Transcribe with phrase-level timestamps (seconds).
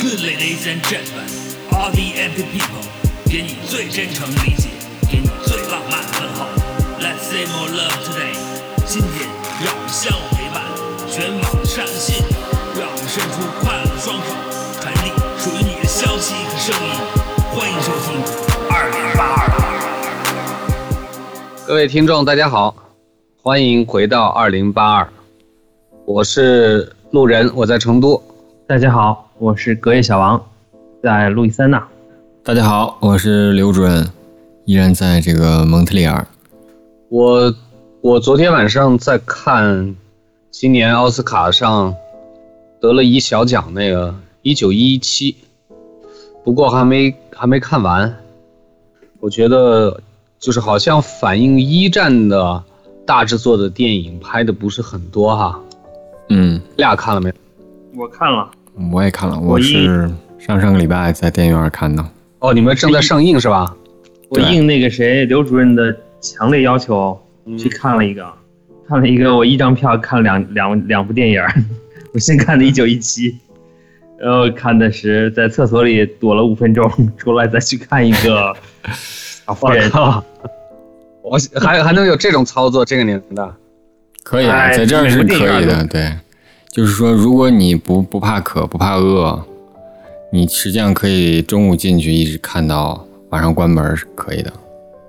[0.00, 1.28] Good ladies and gentlemen,
[1.72, 2.80] all the empty people，
[3.26, 4.70] 给你最真诚理解，
[5.06, 6.46] 给你最浪漫的问候。
[6.98, 8.32] Let's say more love today，
[8.86, 9.28] 今天
[9.62, 10.64] 让我们相互陪伴，
[11.06, 12.24] 全网上线，
[12.80, 14.32] 让我们伸出快乐的双手，
[14.80, 16.96] 传递属于你的消息和声音。
[17.52, 18.16] 欢迎收听
[18.70, 19.52] 二零八二。
[21.66, 22.74] 各位听众，大家好，
[23.42, 25.06] 欢迎回到二零八二，
[26.06, 28.18] 我是路人，我在成都。
[28.70, 30.40] 大家好，我是隔夜小王，
[31.02, 31.88] 在路易斯安那。
[32.44, 34.08] 大家好，我是刘主任，
[34.64, 36.24] 依然在这个蒙特利尔。
[37.08, 37.52] 我
[38.00, 39.96] 我昨天晚上在看
[40.52, 41.92] 今年奥斯卡上
[42.80, 45.34] 得了一小奖那个一九一七，
[46.44, 48.14] 不过还没还没看完。
[49.18, 50.00] 我觉得
[50.38, 52.62] 就是好像反映一战的
[53.04, 55.60] 大制作的电影拍的不是很多哈。
[56.28, 57.34] 嗯，俩看了没？
[57.96, 58.48] 我看了，
[58.92, 62.04] 我也看了，我我是上上个礼拜在电影院看的。
[62.38, 63.74] 哦，你们正在上映是吧？
[64.28, 67.20] 我应那个谁刘主任的强烈要求
[67.58, 68.32] 去看了一个，
[68.88, 71.42] 看了一个，我一张票看了两两两部电影。
[72.14, 73.30] 我先看的《一九一七》，
[74.18, 78.56] 然后看的是在厕所里躲了五分钟， 出来再去看一个
[79.46, 79.84] 小妇人。
[79.84, 80.24] 我靠！
[81.22, 83.48] 我还还能有这种操作，这个年代。
[84.24, 86.12] 可以啊，哎在这儿是可以的，对，
[86.70, 89.44] 就是说，如果你不不怕渴不怕饿，
[90.32, 94.52] 你实际上可以中午进去一直看到晚上关门是可以的。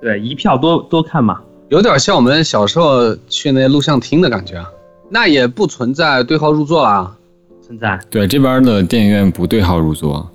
[0.01, 1.39] 对，一票多多看嘛。
[1.69, 4.67] 有点像我们小时候去那录像厅的感觉啊，
[5.09, 7.15] 那也不存在对号入座啦。
[7.61, 10.29] 存在对，这边的电影院不对号入座，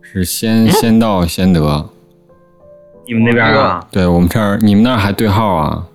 [0.00, 1.88] 是先先到先得。
[3.06, 3.86] 你们那边啊？
[3.90, 5.86] 对我们这儿，你们那儿还对号啊？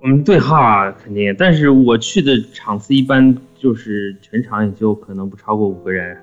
[0.00, 1.34] 我们对号啊，肯定。
[1.36, 6.16] 但是我去的场次一般就是全场也就可能不超过五个人，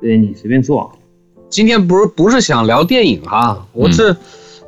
[0.00, 0.90] 对你随便坐。
[1.50, 4.14] 今天不是不是想聊电影哈，我是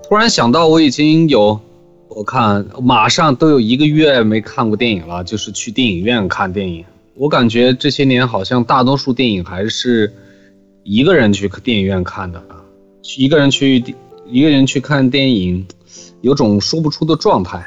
[0.09, 1.61] 突然想到我已经有，
[2.09, 6.85] 我看马上都有一个月没看过电影了，就是去电影院看电影。
[7.15, 10.13] 我感觉这些年好像大多数电影还是
[10.83, 12.43] 一个人去电影院看的，
[13.17, 13.85] 一个人去
[14.27, 15.65] 一个人去看电影，
[16.23, 17.63] 有种说不出的状态。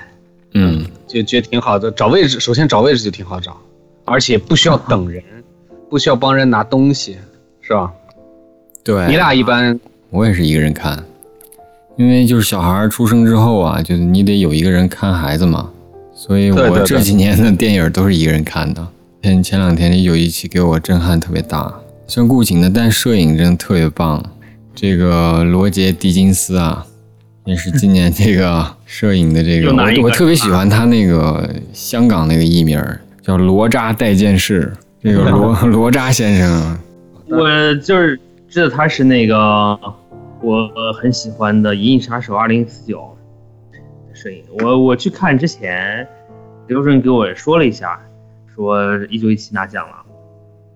[0.56, 1.90] 嗯，就觉得挺好的。
[1.91, 3.59] 找位置，首先找位置就挺好找，
[4.06, 5.24] 而且不需要等人，
[5.90, 7.18] 不需要帮人拿东西，
[7.62, 7.91] 是吧？
[8.84, 9.08] 对。
[9.08, 11.02] 你俩一般我也是一个人看，
[11.96, 15.69] 因为就是小孩儿出生之后啊，就是你得有一个人看孩子嘛，
[16.14, 18.88] 所以我这几年的电影都是一个人看的。
[19.22, 21.74] 前前两天有一期给我震撼特别大，
[22.08, 24.22] 虽然顾景的，但摄影真的特别棒。
[24.75, 26.85] 这个罗杰·狄金斯啊，
[27.46, 34.69] 也是今年这个摄影的这个，我我特别喜欢他那个香港那个艺名儿叫罗扎带剑士，
[35.01, 36.79] 这个 罗罗扎先生啊，
[37.29, 38.19] 我就是
[38.50, 39.35] 知道他是那个
[40.41, 40.69] 我
[41.01, 44.44] 很喜欢的《银翼杀手2049》的摄影。
[44.59, 46.06] 我我去看之前，
[46.67, 47.97] 刘主任给我说了一下，
[48.53, 49.95] 说一九一七拿奖了，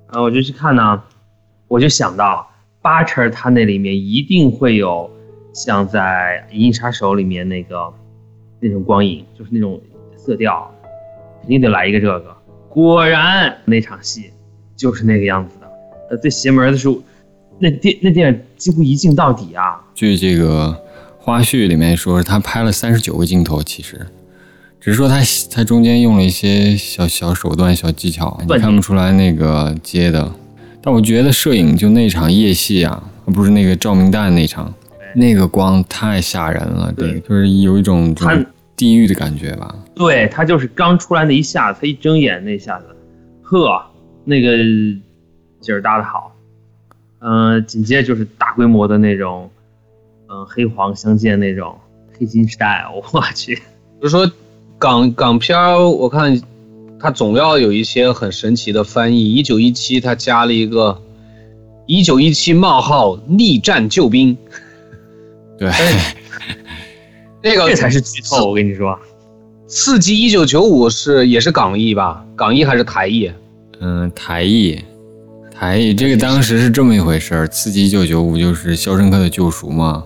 [0.08, 1.04] 啊，我就去看呢，
[1.68, 2.50] 我就想到
[2.82, 5.12] 八成他那里面一定会有
[5.54, 7.94] 像在《银翼杀手》里面那个
[8.62, 9.78] 那种光影，就是那种
[10.16, 10.74] 色调，
[11.42, 12.37] 肯定得来一个这个。
[12.78, 14.30] 果然那场戏
[14.76, 15.68] 就是那个样子的。
[16.12, 16.88] 呃，最邪门的是，
[17.58, 19.82] 那电那电影几乎一镜到底啊。
[19.96, 20.80] 据这个
[21.18, 24.06] 花絮里面说，他拍了三十九个镜头，其实
[24.80, 30.32] 只是说他他中间用了一些小小手段、小技巧，你看不出来那个接的。
[30.80, 34.72] 但我觉得摄影就那场夜戏啊，不是那个照明弹那场，
[35.16, 38.14] 那个光太吓人了，这对就是有一种
[38.78, 39.76] 地狱的感觉吧。
[39.94, 42.86] 对他就是刚出来那一下子，他一睁眼那一下子，
[43.42, 43.84] 呵，
[44.24, 44.56] 那个
[45.60, 46.34] 劲儿搭的好。
[47.20, 49.50] 嗯、紧接着就是大规模的那种，
[50.30, 51.76] 嗯、黑黄相间那种
[52.18, 53.62] 黑金时代，我去，比
[54.02, 54.32] 如说
[54.78, 56.40] 港港片儿，我看
[57.00, 59.34] 它总要有一些很神奇的翻译。
[59.34, 61.02] 一九一七，它加了一个
[61.88, 64.38] 一九一七冒号逆战救兵，
[65.58, 65.72] 对，
[67.48, 68.98] 那个这才是剧透，我跟你说。
[69.68, 72.24] 刺激一九九五是也是港译吧？
[72.36, 73.30] 港译还是台译？
[73.82, 74.80] 嗯，台译，
[75.54, 80.04] 台译这个当时是这么一回事儿，《刺激一九九五》就是《肖申克的救赎》嘛，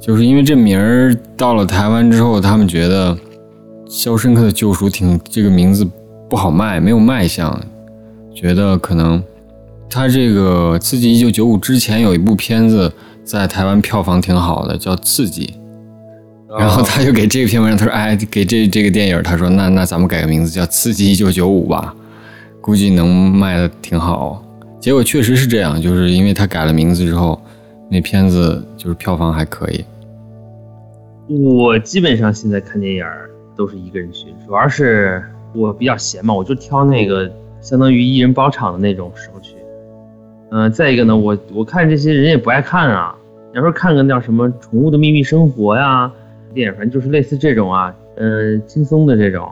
[0.00, 3.14] 就是因为这名儿到了台湾之后，他们觉得
[3.88, 5.86] 《肖申克的救赎》挺这个名字
[6.28, 7.62] 不好卖，没有卖相，
[8.34, 9.22] 觉得可能
[9.88, 12.92] 他这个《刺激一九九五》之前有一部片子
[13.24, 15.54] 在台湾票房挺好的，叫《刺激》。
[16.58, 21.94] 然后他就给这篇文章，他说：“哎，给这这个电影，他说那那咱们改个名字叫《刺激一九九五》吧，
[22.60, 24.44] 估计能卖的挺好。”
[24.80, 27.40] 结果确实是这样，就是因为他改了名字之后，
[27.88, 29.84] 那片子就是票房还可以。
[31.28, 33.04] 我基本上现在看电影
[33.54, 35.22] 都是一个人去，主要是
[35.54, 37.30] 我比较闲嘛，我就挑那个
[37.60, 39.54] 相当于一人包场的那种时候去。
[40.50, 43.14] 嗯、再一个呢，我我看这些人也不爱看啊。
[43.54, 46.10] 要说看个那叫什么《宠物的秘密生活》呀，
[46.54, 49.50] 电影，反正就是类似这种啊，嗯、轻松的这种，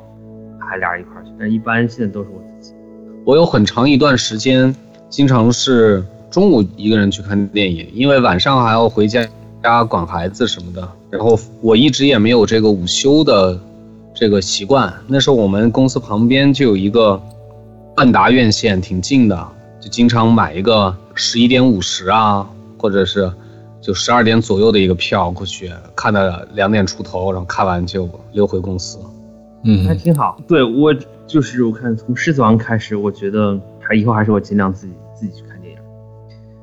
[0.58, 1.30] 还俩人一块儿去。
[1.38, 2.74] 但一般现在都是我自己。
[3.24, 4.74] 我有很长一段时间，
[5.08, 9.26] 经常是中午一个人去看电影，因为晚上还要回家
[9.62, 10.88] 家管孩子什么的。
[11.10, 13.58] 然后我一直也没有这个午休的
[14.14, 14.92] 这个习惯。
[15.06, 17.20] 那时候我们公司旁边就有一个
[17.96, 19.48] 万达院线，挺近的，
[19.80, 23.32] 就经常买一个十一点五十啊，或者是
[23.88, 26.20] 就十二点左右的一个票过去，看到
[26.52, 28.98] 两点出头，然后看完就溜回公司。
[29.64, 30.38] 嗯还嗯，挺好。
[30.46, 30.94] 对我
[31.26, 35.78] 就是我看从《狮子王》开始，我觉得还以后还是我尽量自己自己去看电影。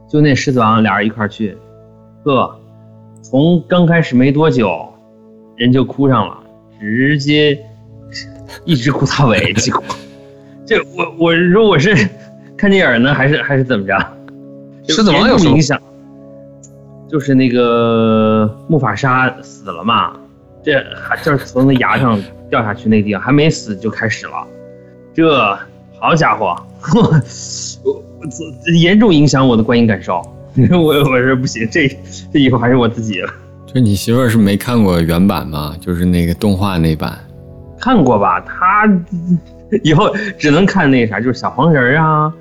[0.07, 1.57] 就那《狮子王》，俩人一块去，
[2.25, 2.59] 呵，
[3.23, 4.87] 从刚开始没多久，
[5.55, 6.37] 人就哭上了，
[6.79, 7.59] 直接
[8.65, 9.83] 一直哭到尾，结果。
[10.63, 12.07] 这我我如果是
[12.55, 13.97] 看电影呢，还是还是怎么着？
[14.87, 15.81] 狮子王有什么影响？
[17.09, 20.13] 就是那个木法沙死了嘛，
[20.63, 22.19] 这还就是从那崖上
[22.49, 24.47] 掉下去那地方，还没死就开始了，
[25.13, 25.57] 这
[25.99, 26.55] 好家伙，
[26.95, 28.01] 我我
[28.65, 30.21] 这严重影响我的观影感受。
[30.71, 31.87] 我我说不行，这
[32.31, 33.29] 这以后还是我自己了。
[33.65, 35.75] 就你媳妇儿是没看过原版吗？
[35.81, 37.19] 就是那个动画那版。
[37.79, 38.39] 看过吧？
[38.41, 38.89] 她
[39.83, 42.33] 以后只能看那啥，就是小黄人啊，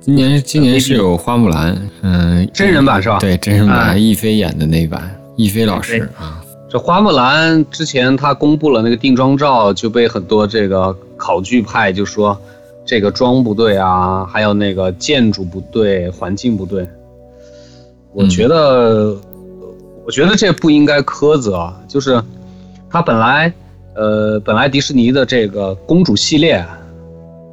[0.00, 3.18] 今年今年是有花木兰，嗯，真人版是吧？
[3.18, 12.40] 对，真人版，啊亦菲演的那版，亦菲老师啊，这花木兰之前她公布了那个定妆照，就被很多这个考据派就说
[12.86, 16.88] 这个妆不对啊，还有那个建筑不对，环境不对。
[18.14, 19.14] 我觉得，
[20.06, 22.20] 我觉得这不应该苛责，就是
[22.88, 23.52] 他本来，
[23.94, 26.64] 呃，本来迪士尼的这个公主系列，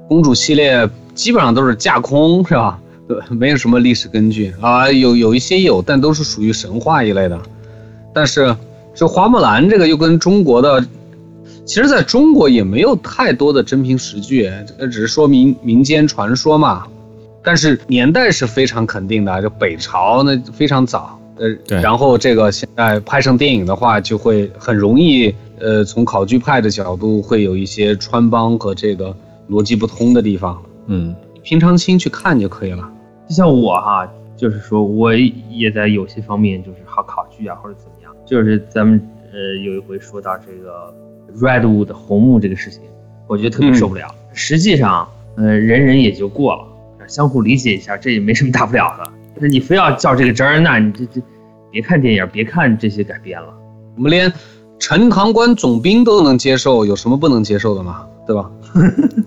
[0.08, 2.80] 公主系列基本上都是架空，是吧？
[3.08, 7.38] 对，没有什么历史根据啊，有有一些有，但都是属于神话一类的。
[8.14, 8.56] 但是
[8.94, 10.86] 这花木兰这个又跟中国的，
[11.66, 16.86] 其实在中国也没有太多的真凭实据，这只是说明民间传说嘛。
[17.44, 29.16] 但是年代是非常肯定的，就北朝那非常早，呃，对然后这个现在拍成电影的话，就会很容易，呃，从考据派的角度会有一些穿帮和这个
[29.50, 30.62] 逻辑不通的地方。
[30.88, 32.92] 嗯平常心去看就可以了。
[33.30, 38.14] 就像我哈，就是说我也在有些方面就是好考据啊，或者怎么样。
[38.26, 39.00] 就是咱们
[39.32, 40.94] 呃有一回说到这个
[41.40, 42.82] Redwood 红木这个事情，
[43.28, 44.08] 我觉得特别受不了。
[44.34, 49.10] 实际上，呃，人人也就过了，相互理解一下，这也没什么大不了的。
[49.36, 51.22] 但是你非要较这个真儿，那你这这
[51.72, 53.54] 别看电影，别看这些改编了。
[53.96, 54.32] 我们连
[54.80, 58.08] 陈塘关总兵都能接受，有什么不能接受的吗？
[58.26, 58.50] 对吧？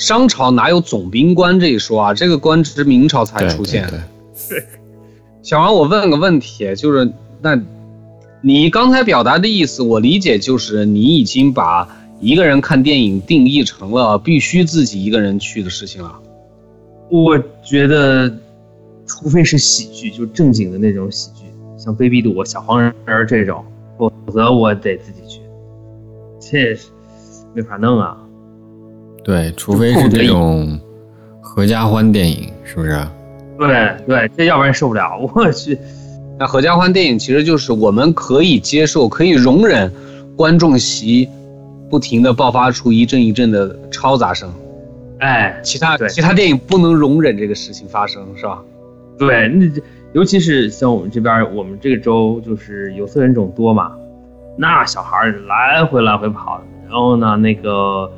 [0.00, 2.14] 商朝哪有总兵官这一说啊？
[2.14, 3.86] 这个官职明朝才出现。
[3.90, 3.98] 对
[4.48, 4.64] 对
[5.44, 7.12] 小王，我问个问题，就是
[7.42, 7.60] 那，
[8.40, 11.86] 你刚才表达的意思，我理解就是你已经把
[12.18, 16.18] 一个人看电影定义成了必须自己一个人去的事情了。
[17.10, 18.34] 我觉得，
[19.06, 21.44] 除非是喜剧，就正经的那种喜剧，
[21.76, 22.90] 像《卑鄙的我》《小黄人》
[23.26, 23.62] 这种，
[23.98, 25.40] 否则我得自己去。
[26.40, 26.74] 这
[27.52, 28.16] 没法弄啊。
[29.22, 30.78] 对，除非是这种
[31.40, 32.98] 合家欢电影，是不是？
[33.58, 35.18] 对对，这要不然受不了。
[35.34, 35.78] 我去，
[36.38, 39.92] 那合家欢电影其实就是我们可以接受、可以容忍
[40.36, 41.28] 观众席
[41.90, 44.50] 不停的爆发出一阵一阵的嘈杂声，
[45.18, 48.62] 哎，其他其他电影不能容忍这个事情发生，是吧？
[49.18, 53.92] 对，那这尤其是像我们这边，我们这个州就是有色人种多嘛，
[54.56, 58.10] 那小孩儿来回来回跑，然后呢，那个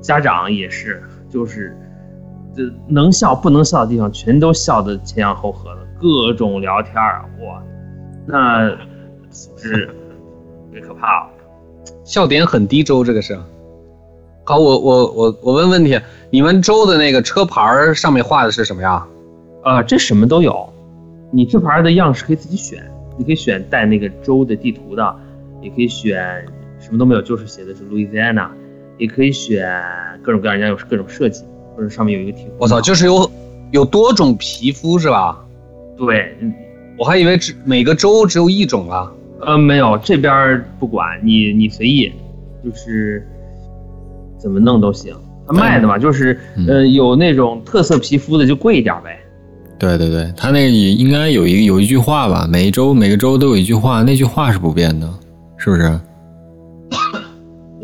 [0.00, 1.76] 家长也是，就是
[2.54, 7.62] 这能笑不能笑的地方，全都笑得前仰后合的，各种聊天儿啊，哇，
[8.26, 8.70] 那
[9.30, 9.92] 素质特
[10.72, 11.28] 别可怕、啊。
[12.04, 13.38] 笑点很低，周这个是。
[14.44, 16.00] 好，我我我我问问题，
[16.30, 19.06] 你们周的那个车牌儿上面画的是什么呀？
[19.62, 20.72] 呃，这什么都有，
[21.30, 22.82] 你车牌儿的样式可以自己选，
[23.18, 25.16] 你可以选带那个州的地图的，
[25.60, 26.46] 也可以选
[26.80, 28.48] 什么都没有，就是写的是 Louisiana，
[28.98, 29.72] 也可以选
[30.22, 31.42] 各种各样，人家有各种设计，
[31.74, 32.52] 或者上面有一个题目。
[32.58, 33.30] 我操，就是有
[33.70, 35.38] 有多种皮肤是吧？
[35.96, 36.52] 对，嗯
[36.98, 39.10] 我还以为只每个州只有一种啊。
[39.40, 42.12] 呃，没有，这边不管你，你随意，
[42.64, 43.24] 就是
[44.36, 45.14] 怎么弄都行。
[45.46, 49.18] 他卖的嘛，就是嗯呃有那种特色皮肤的就贵一点呗，
[49.78, 55.08] 对对对，他那应该有一有一句话吧，每一周每个周都有一句话，那句话是不变的，
[55.56, 55.98] 是不是？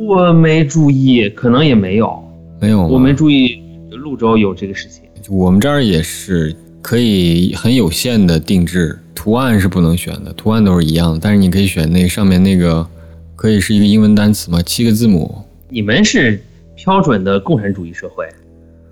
[0.06, 2.22] 我没注意，可能也没有，
[2.60, 5.02] 没有，我没注意泸州有这个事情。
[5.30, 12.86] 我们这儿也是可以很有限的定制，图案是不能选的，图案都是一样的，但是你可以选那上面那个，
[13.34, 15.42] 可以是一个英文单词嘛，七个字母。
[15.70, 16.38] 你们是
[16.76, 18.28] 标准的共产主义社会，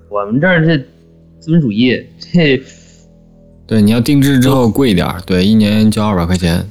[0.08, 0.78] 我们这儿这
[1.38, 2.62] 资本主义，这
[3.66, 6.66] 对，你要定制之后贵一点儿，对，一年交二百块钱，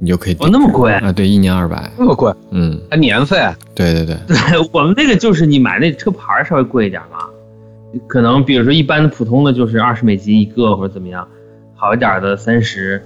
[0.00, 1.12] 你就可以哦那么贵啊？
[1.12, 3.36] 对，一年二百，那么贵，嗯，还年费？
[3.74, 4.36] 对对对，对
[4.72, 7.26] 我们那个就是你买那车牌稍微贵一点嘛，
[8.06, 11.26] 可能比如说一般的普通的就是二十美金一个或者怎么样，
[11.76, 13.00] 好一点的三十、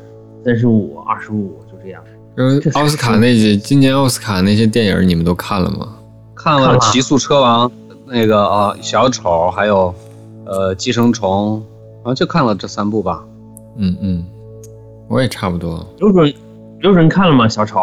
[0.45, 2.01] 三十五、二十五就这样。
[2.37, 5.97] 就是这才奥斯卡那些今年奥斯卡那些电影，你们都看了吗？
[6.35, 7.69] 看了《极速车王》
[8.07, 9.95] 那个啊，小丑，还有
[10.45, 11.57] 呃《寄生虫》，
[12.03, 13.25] 好像就看了这三部吧。
[13.79, 14.25] 嗯嗯，
[15.09, 16.19] 我也差不多，刘主
[16.85, 17.49] 任，刘主任看了吗？
[17.49, 17.81] 小丑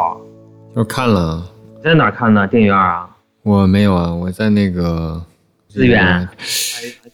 [0.75, 1.43] 我看了。
[1.83, 2.47] 在哪儿看的？
[2.47, 3.09] 电影院啊？
[3.41, 5.19] 我没有啊，我在那个
[5.67, 6.27] 资源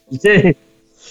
[0.10, 0.54] 你这，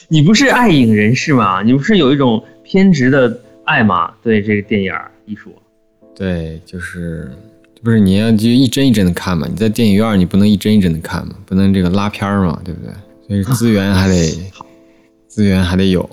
[0.09, 1.63] 你不是爱影人士吗？
[1.63, 4.13] 你不是有一种偏执的爱吗？
[4.23, 5.51] 对这个电影儿艺术，
[6.15, 7.33] 对，就是
[7.83, 9.47] 不是你要就一帧一帧的看嘛？
[9.49, 12.93] 你在电影院你不能一帧一帧的看嘛，不能这个拉片儿嘛，对不对？
[13.27, 14.53] 所以资源还得
[15.27, 16.09] 资源还得有，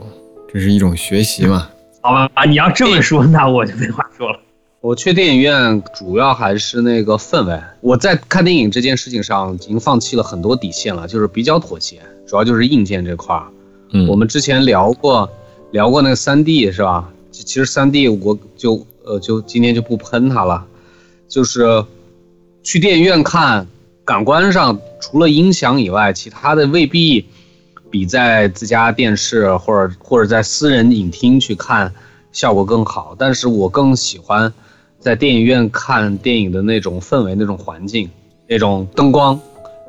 [0.53, 1.67] 这是一种学习嘛。
[2.01, 2.45] 好吧？
[2.45, 4.39] 你要这么说，那我就没话说了。
[4.83, 7.57] 我去电影院主要还是那个氛围。
[7.79, 13.47] 我在看电影这件事情上已经放弃了很多底线了，就是比较妥协，主要就是硬件这块儿。
[13.93, 15.31] 嗯，我们之前聊过，
[15.71, 17.09] 聊过那个三 D 是吧？
[17.31, 20.65] 其其实三 D 我就呃就今天就不喷它了，
[21.29, 21.85] 就是
[22.61, 23.65] 去电影院看，
[24.03, 27.25] 感官上除了音响以外，其他的未必
[27.89, 31.93] 比在自家电视或者或者在私人影厅去看
[32.33, 33.15] 效果更好。
[33.17, 34.53] 但是我更喜欢
[35.03, 38.09] 在电影院看电影的那种氛围、那种环境、
[38.47, 39.37] 那种灯光，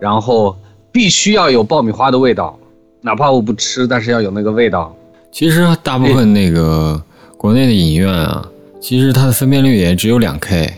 [0.01, 0.57] 然后
[0.91, 2.59] 必须要有爆米花的味道。
[3.01, 4.93] 哪怕我不吃，但是要有那个味道。
[5.31, 7.01] 其实大部分那个
[7.39, 8.45] 国内的影院啊，
[8.81, 10.69] 其实它的分辨率也只有两 K，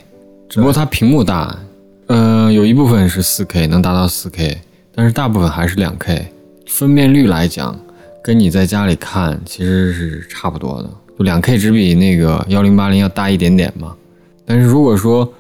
[0.50, 1.58] 只不过它屏幕大，
[2.08, 4.60] 呃，有一部分是四 K 能达到四 K，
[4.94, 6.26] 但是大部分还是两 K。
[6.66, 7.74] 分辨率来讲，
[8.22, 13.94] 跟你在家里看其实是差不多的，就两 K 只比那个幺零八零要大一点点嘛。
[14.46, 15.30] 但是如果说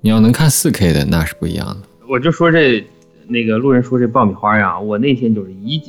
[0.00, 1.86] 你要能看四 K 的，那是不一样的。
[2.08, 2.84] 我就说这
[3.28, 5.80] 那个路人说这爆米花呀，我那天就是一，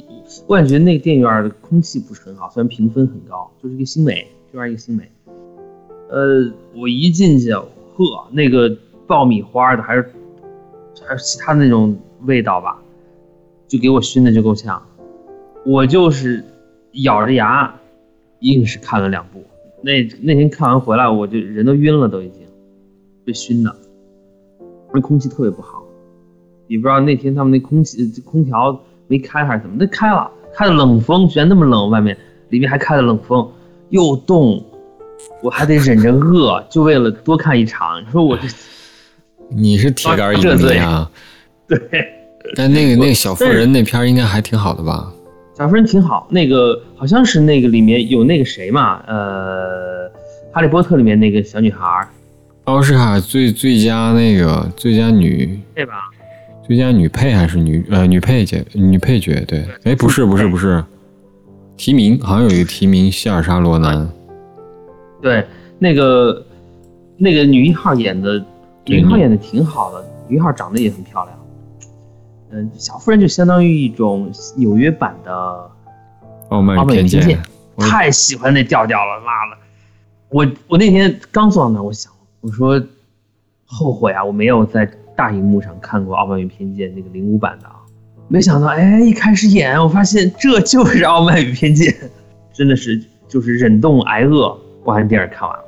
[0.48, 5.10] 我感觉那个电影院的空气不是很好，虽然评分很高，就是一个新美，这边一个新美。
[6.10, 8.77] 呃，我一进去，呵，那个
[9.08, 10.12] 爆米花的还是
[11.08, 12.77] 还是其他那种味道吧，
[13.67, 14.82] 就给我熏的就够呛。
[15.65, 16.44] 我就是
[17.03, 17.74] 咬着牙，
[18.39, 19.44] 硬是看了两部。
[19.82, 22.44] 那那天看完回来，我就人都晕了，都已经
[23.25, 23.75] 被熏的，
[24.94, 25.84] 那空气特别不好。
[26.67, 32.17] 也不知道那天他们那空气空调没开还是怎么，那开了，开了冷风，居然那么冷，外面
[32.50, 33.51] 里面还开了冷风，
[33.89, 34.63] 又冻，
[35.44, 38.01] 我还得忍着饿，就为了多看一场。
[38.01, 38.48] 你说我这
[39.50, 41.12] 你是铁杆影迷啊？
[41.67, 41.79] 对，
[42.55, 45.12] 但那个那个小妇人那片儿应该还挺好的吧？
[45.55, 50.10] 小妇人挺好，那个好像是那个里面有那个谁嘛，呃，
[50.51, 52.08] 哈利波特里面那个小女孩儿，
[52.65, 56.10] 奥斯卡最最佳那个最佳女对吧？
[56.67, 60.84] 最佳女配还是女呃女配角女配角对，哎不是不是不是，
[61.77, 64.10] 提名好像有一个提名希尔莎罗南，
[65.22, 65.45] 对，
[65.77, 66.43] 那个
[67.17, 68.43] 那个女一号演的，
[68.86, 71.39] 女一号演的挺好的，女一号长得也很漂亮。
[72.51, 75.69] 嗯，小妇人就相当于一种纽约版的
[76.50, 77.39] 傲慢与偏见
[77.77, 79.57] 太喜欢那调调了，妈的！
[80.29, 82.12] 我我那天刚坐到那，我想，
[82.45, 82.79] 我说
[83.65, 87.73] 后悔啊，我没有在大荧幕上看过《傲慢与偏见》那个零五版的啊，
[88.27, 91.91] 没想到，哎，一开始演，我发现这就是《傲慢与偏见》，
[92.53, 95.63] 真的是就是忍冻挨饿，把完电影看完了。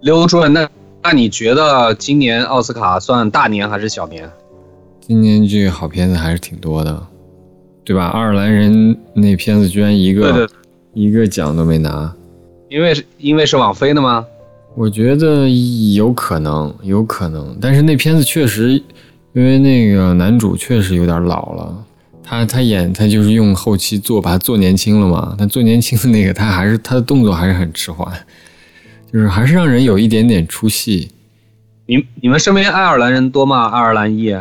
[0.00, 0.68] 刘主任，那
[1.04, 4.28] 那你觉得今年奥斯卡算大年还是小年？
[4.98, 7.00] 今年剧好片子还是挺多的，
[7.84, 8.08] 对吧？
[8.08, 10.48] 爱尔兰人那片子居然一个对对，
[10.94, 12.12] 一个奖都没拿，
[12.68, 14.26] 因为是因为是网飞的吗？
[14.74, 15.48] 我觉得
[15.94, 18.72] 有可能，有可能，但是那片子确实，
[19.32, 21.84] 因为那个男主确实有点老了，
[22.22, 28.12] 他他演他就是用后期做把他做年轻了嘛，他做年轻的那个他还是他的动作还是很迟缓，
[29.12, 31.10] 就是还是让人有一点点出戏。
[31.86, 33.68] 你你们身边爱尔兰人多吗？
[33.70, 34.36] 爱尔兰裔？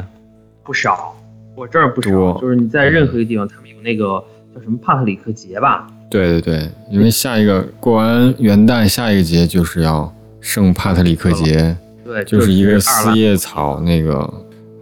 [0.64, 1.16] 不少，
[1.56, 10.14] 我这儿不少，多就是你在任何一个地方，他们有那个叫什么帕特里克节吧，对对对，因为下一个过完元旦，下一个节就是要
[10.48, 11.76] 圣帕特里克节，
[12.06, 14.34] 对，就是一个四叶草那个。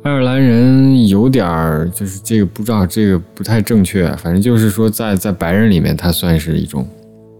[0.03, 6.87] 爱尔兰人有点儿，就是这个不知道这个不太正确，反正就是说在在白人里面，他算是一种，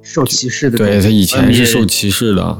[0.02, 0.78] 受歧视的。
[0.80, 2.58] 对他以前是受呃歧视的，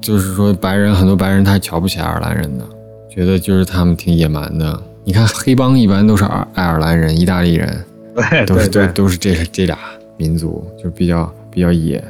[0.00, 2.64] 就是说白人很多白人他瞧不起爱尔兰人的，
[3.10, 4.80] 觉得就是他们挺野蛮的。
[5.02, 7.84] 你看黑帮一般都是爱爱尔兰人、意大利人，
[8.14, 9.76] 对都是都都是这这俩
[10.16, 12.00] 民族，就比较比较野。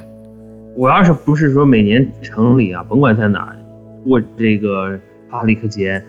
[0.78, 3.56] 我要是不是说每年城里啊，甭管在哪儿
[4.04, 4.96] 过这个
[5.28, 6.00] 帕特里克节，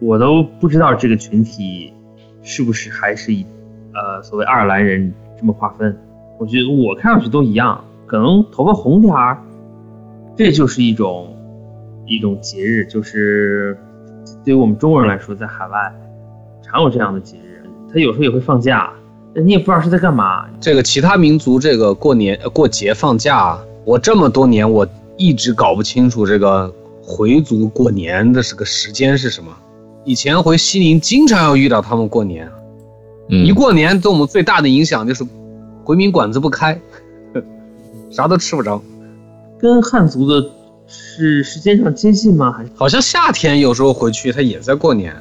[0.00, 1.92] 我都不知道这个群体
[2.40, 3.44] 是不是还是以
[3.92, 5.98] 呃所谓爱尔兰人这么划分。
[6.38, 9.36] 我觉得我看上去都一样，可能头发红点儿，
[10.36, 11.36] 这就是一种
[12.06, 13.76] 一种节日，就是
[14.44, 15.92] 对于我们中国人来说，在海外
[16.62, 18.92] 常有这样的节日，他有时候也会放假，
[19.34, 20.46] 你也不知道是在干嘛。
[20.60, 24.86] 这个其他民族这个过年过节放假，我这么多年我
[25.16, 26.72] 一直搞不清楚这个
[27.02, 29.50] 回族过年的这个时间是什么。
[30.04, 32.48] 以前回西宁经常要遇到他们过年，
[33.30, 35.24] 嗯一，过年对我们最大的影响就是
[35.84, 36.78] 回民馆子不开，
[38.10, 38.82] 啥都吃不着。
[39.58, 40.46] 跟汉族的
[40.86, 42.52] 是时间上接近吗？
[42.52, 45.14] 还是好像夏天有时候回去他也在过年。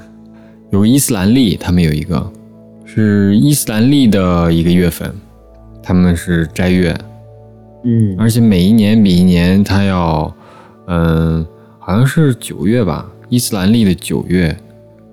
[0.72, 2.32] 有伊斯兰历，他们有一个
[2.84, 5.14] 是伊斯兰历的一个月份，
[5.82, 6.94] 他们是斋月，
[7.84, 10.36] 嗯而且每一年比一年它要，
[10.88, 11.46] 嗯，
[11.80, 14.56] 好像是九月吧，伊斯兰历的九月，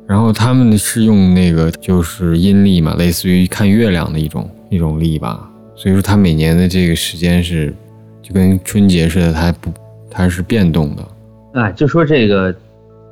[0.07, 7.75] 然后他们是用那个就是阴历嘛，类似于看月亮的一种一种历吧，所以说他每年的这个时间是
[8.23, 9.73] 就跟春节似的，它不
[10.11, 11.09] 它是变动的。
[11.55, 12.55] 哎，就说这个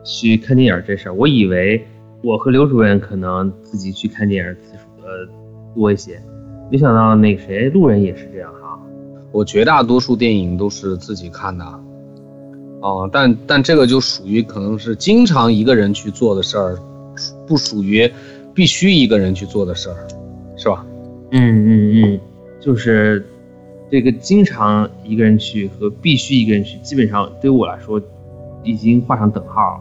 [0.05, 1.85] 去看电影这事儿，我以为
[2.23, 5.29] 我和刘主任可能自己去看电影次数呃
[5.75, 6.21] 多一些，
[6.71, 8.68] 没想到那个谁路人也是这样哈。
[9.31, 11.65] 我绝大多数电影都是自己看的，
[12.81, 16.79] 哦，但但这个就属于可能是经常一个人去做的事儿，
[17.47, 18.11] 不属于
[18.55, 20.09] 必须一个人去做的事儿，
[20.57, 20.85] 是吧？
[21.31, 22.21] 嗯嗯嗯，
[22.59, 23.27] 就是
[23.91, 28.01] 这个经常一个人去和必须一个人去，基本上对于我来说
[28.65, 29.81] 已经画上等号了。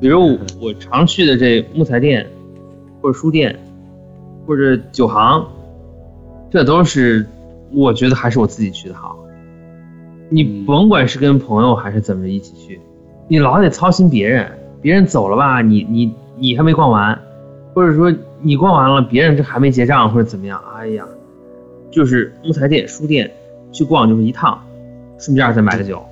[0.00, 2.26] 比如我我常去的这木材店，
[3.00, 3.58] 或者书店，
[4.46, 5.46] 或者酒行，
[6.50, 7.24] 这都是
[7.74, 9.18] 我觉得还是我自己去的好。
[10.28, 12.80] 你嗯甭管是跟朋友还是怎么着一起去，
[13.28, 17.20] 你老得操心别人，别人走了吧，你你你还没逛完，
[17.74, 21.04] 或者说你逛完了，别人这还没结账或者怎么样，哎呀，
[21.90, 23.30] 就是木材店、书店
[23.72, 24.58] 去逛就是一趟，
[25.18, 26.02] 顺便再买个酒。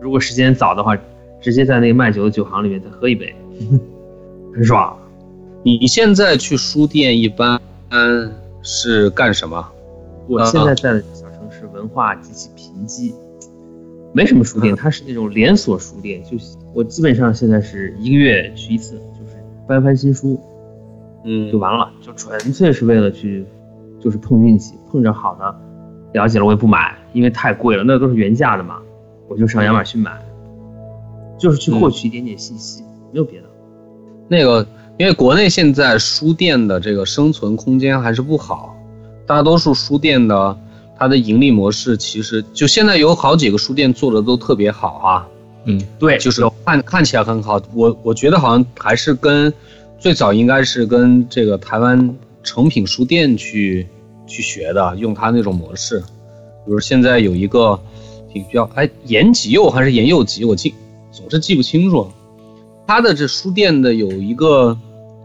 [0.00, 0.96] 如果时间早的话，
[1.40, 3.34] 直接在那个卖酒的酒行里面再喝一杯，
[4.54, 4.96] 很爽。
[5.64, 7.60] 你现在去书店一般
[8.62, 9.68] 是干什么？
[10.28, 13.12] 我现在在的小城市文化极其贫瘠，
[14.12, 16.22] 没什么书店，它是那种连锁书店。
[16.24, 19.36] 就是我基本上现在是一个月去一次，就是
[19.68, 20.40] 翻翻新书
[21.24, 23.44] 嗯就完了，就纯粹是为了去，
[24.00, 25.54] 就是碰运气，碰着好的，
[26.12, 28.78] 了解了我也不买，因为太贵了，那都是原价的嘛，
[29.28, 30.12] 我就上亚马逊买，
[31.38, 33.46] 就是去获取一点点信息，没有别的。
[34.28, 34.66] 那个，
[34.98, 38.76] 因为国内现在书店的这个生存空间还是不好，
[39.26, 40.56] 大多数书店的
[40.98, 45.28] 它的盈利模式其实就现在有好几个书店做的都特别好啊，
[45.64, 47.60] 嗯，对，就是看看起来很好。
[47.74, 49.52] 我我觉得好像还是跟
[49.98, 53.86] 最早应该是跟这个台湾诚品书店去
[54.26, 55.98] 去学的，用它那种模式。
[56.64, 57.78] 比如现在有一个
[58.32, 60.74] 挺比较哎严吉佑还是严佑吉，我记
[61.10, 62.08] 总是记不清楚。
[62.86, 64.76] 它的这书店的有一个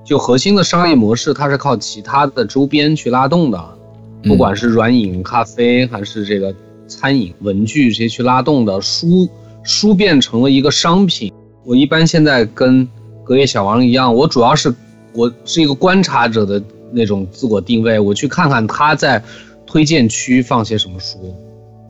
[0.04, 3.78] 就核心的商业模式，它是靠其他的周边去拉动的，
[4.24, 6.54] 不管是软饮、咖啡还是这个
[6.88, 9.28] 餐饮、文具这些去拉动的书，
[9.64, 11.32] 书变成了一个商品。
[11.64, 12.88] 我一般现在跟
[13.24, 14.74] 隔夜小王一样，我主要是
[15.14, 19.24] 我是一个观察者的那种自我定位，我去看看他在
[19.66, 21.34] 推荐区放些什么书，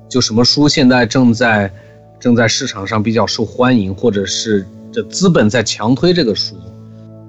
[0.10, 1.72] 就什么书现在正在
[2.20, 6.56] 正在市场上比较受欢迎，或者是这资本在强推这个书，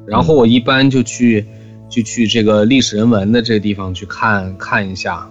[0.07, 1.47] 然后我一般就去
[1.93, 5.29] 就去这个历史人文的这个地方去看看一下。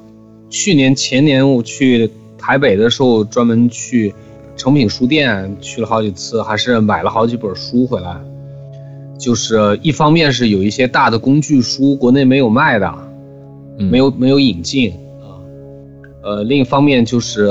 [0.47, 4.13] 去年前年我去台北的时候，专门去
[4.55, 8.15] 诚品书店去了好几次，还是买了好几本书回来。
[9.17, 12.93] 就是一方面是有一些大的工具书国内没有卖的，
[13.79, 15.41] 嗯没有没有引进啊，
[16.21, 17.45] 呃，另一方面就是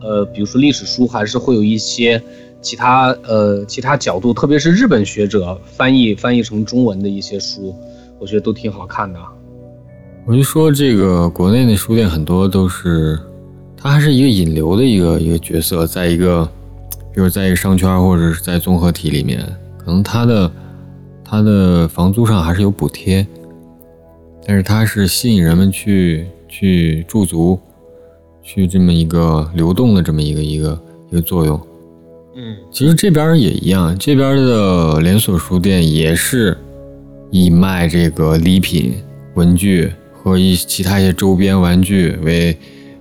[0.00, 2.22] 呃，比如说历史书还是会有一些
[2.60, 7.74] 其他呃其他角度，特别是日本学者翻译翻译成中文的一些书，
[8.22, 9.18] 我觉得都挺好看的。
[10.24, 13.18] 我就说这个国内的书店很多都是，
[13.76, 16.48] 它还是一个引流的一个一个角色，在一个，
[17.12, 19.44] 比如在一个商圈或者是在综合体里面，
[19.76, 20.52] 可能它的
[21.24, 23.26] 它的房租上还是有补贴，
[24.46, 27.58] 但是它是吸引人们去去驻足，
[28.40, 30.80] 去这么一个流动的这么一个一个
[31.10, 31.60] 一个作用。
[32.36, 36.56] 嗯，其实这边也一样，这边的连锁书店也是
[37.32, 38.94] 以卖这个礼品、
[39.34, 42.54] 文具和一其他一些周边玩具为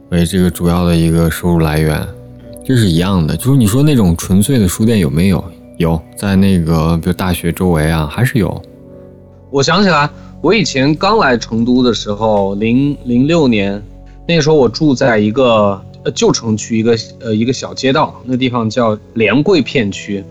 [0.10, 2.02] 为这个主要的一个收入来源，
[2.66, 3.36] 这是一样的。
[3.36, 5.44] 就是你说那种纯粹的书店有没有？
[5.78, 8.62] 有，在那个比如大学周围啊，还是有。
[9.50, 10.10] 我想起来，
[10.42, 13.84] 我以前刚来成都的时候，零零六年，
[14.26, 20.24] 那时候我住在一个呃旧城区一个呃一个小街道，那地方叫莲桂片区。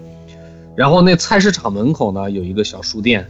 [0.75, 3.27] 然后那菜市场门口呢有一个小书店，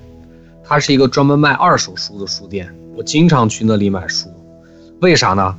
[0.70, 2.72] 它是一个专门卖二手书的书店。
[2.96, 4.28] 我经常去那里买书，
[5.00, 5.52] 为啥呢？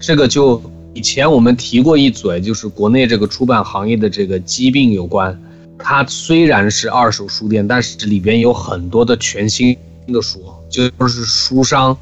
[0.00, 0.60] 这个就
[0.92, 5.40] 以前我们提过一嘴，就是国内这个出版行业的这个疾病有关。
[5.78, 11.96] 它虽然是二手书店，但是里边有很多的全新的书，就是书商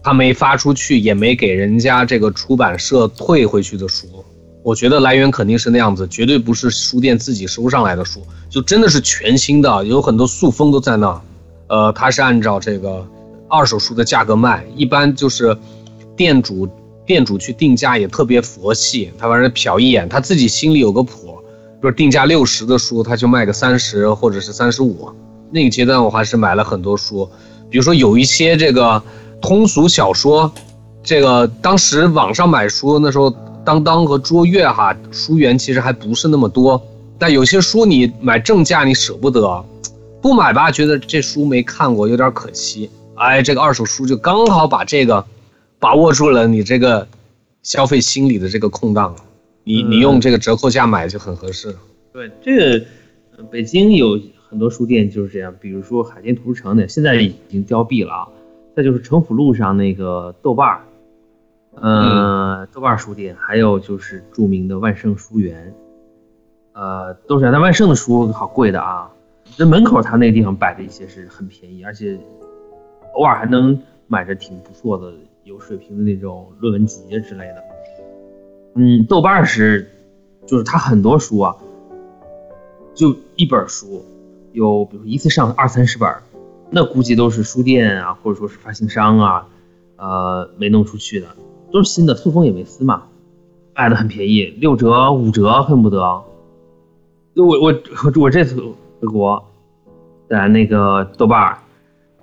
[0.00, 4.06] 他没发出去，也没给人家这个出版社退回去的书。
[4.62, 11.20] 我觉得来源肯定是那样子，绝对不是书店自己收上来的书，就真的是全新的，有很多塑封都在那。
[11.68, 13.06] 呃，它是按照这个
[13.48, 15.56] 二手书的价格卖，一般就是
[16.16, 16.68] 店主
[17.06, 21.38] 店主去定价也特别佛系，他反正瞟一眼，他自己心里有个谱。
[21.80, 25.08] 比如定价六十的书，他就卖个三十或者是三十五。
[25.50, 27.28] 那个阶段我还是买了很多书，
[27.70, 29.00] 比如说有一些这个
[29.40, 30.50] 通俗小说，
[31.02, 33.32] 这个当时网上买书那时候，
[33.64, 36.82] 当当和卓越哈书源其实还不是那么多。
[37.16, 39.64] 但有些书你买正价你舍不得，
[40.20, 42.90] 不买吧觉得这书没看过有点可惜。
[43.14, 45.24] 哎，这个二手书就刚好把这个
[45.78, 47.06] 把握住了你这个
[47.62, 49.14] 消费心理的这个空档。
[49.64, 51.76] 你你用这个折扣价买就很合适。
[52.12, 52.86] 对，这个
[53.50, 58.28] 北京有很多书店就是这样，比如说海淀图书城的，现在已经凋敝了啊。
[58.74, 60.80] 再就是城府路上那个豆瓣儿，
[61.74, 65.74] 呃，豆瓣书店，还有就是著名的万盛书园，
[66.72, 69.10] 呃，都是但万盛的书好贵的啊。
[69.58, 72.16] 这门口他那个地方摆的一些是很便宜，而且
[73.16, 77.64] 偶尔还能买着挺不错的、有水平的那种论文集之类的。
[78.76, 79.90] 嗯，豆瓣是，
[80.46, 81.56] 就是他很多书啊，
[82.94, 84.04] 就一本书，
[84.52, 86.08] 有比如一次上二三十本，
[86.70, 89.48] 那估计都是书店啊，或者说是发行商啊，
[89.96, 91.26] 呃，没弄出去的，
[91.72, 93.08] 都是新的，塑封也没撕嘛，
[93.74, 95.98] 卖的很便宜，六折五折恨不得。
[97.34, 97.74] 我我
[98.20, 98.60] 我这次
[99.00, 99.44] 回国，
[100.28, 101.58] 在那个豆瓣儿，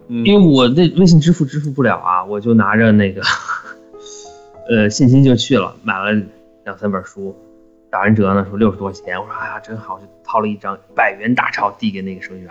[0.08, 3.22] 因为我那微信支付支付不了啊，我就拿着那个，
[4.70, 6.22] 呃，现金就去了，买了。
[6.66, 7.36] 两三本书，
[7.92, 9.22] 打完折呢，说六十多块钱。
[9.22, 12.50] 我说哎呀，真好，就掏了一张百元大钞递给那个收银员。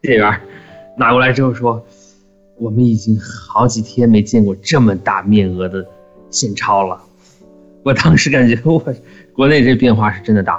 [0.00, 0.40] 店员
[0.96, 1.84] 拿过来之后说
[2.56, 5.86] ：“我们已经好几天没见过这么大面额的
[6.30, 6.98] 现钞了。”
[7.84, 8.82] 我当时感觉我
[9.34, 10.58] 国内这变化是真的大。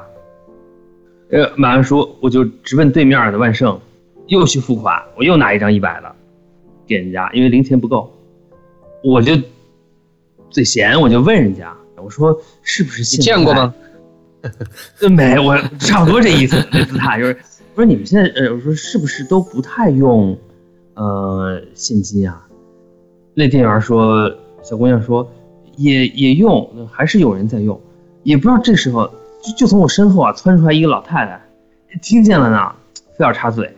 [1.31, 3.81] 呃，买完书我就直奔对面的万盛，
[4.27, 6.15] 又去付款，我又拿一张一百的
[6.87, 8.11] 给人家，因为零钱不够。
[9.03, 9.33] 我就
[10.49, 11.75] 嘴闲，我就问人家。
[11.97, 13.73] 我说是不是你见过吗？
[15.09, 16.55] 没，我差不多这意思。
[16.71, 17.37] 那姿态就是，
[17.73, 20.37] 不是你们现在呃，我说是不是都不太用
[20.93, 22.45] 呃现金啊？
[23.33, 25.27] 那店员说，小姑娘说
[25.77, 27.79] 也也用，还是有人在用，
[28.23, 29.07] 也不知道这时候
[29.41, 31.41] 就就从我身后啊窜出来一个老太太，
[32.01, 32.75] 听见了呢，
[33.17, 33.75] 非要插嘴，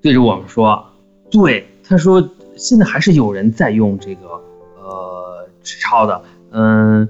[0.00, 0.84] 对着我们说，
[1.30, 4.28] 对，他说现在还是有人在用这个
[4.82, 7.08] 呃纸钞的，嗯。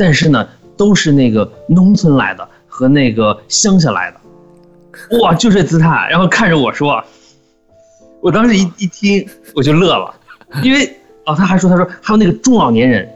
[0.00, 7.02] 但是呢，都是那个农村来的和那个乡下来的，哇，就这姿态，然后看着我说，
[8.20, 10.14] 我当时一一听我就乐了，
[10.62, 10.86] 因为
[11.26, 13.12] 哦，他还说他说还有那个中老年人，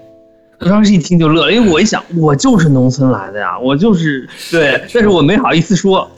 [0.58, 6.10] 我当时一听就乐了，因为我一想我就是农村来的呀，我就是对，但是我没好意思说，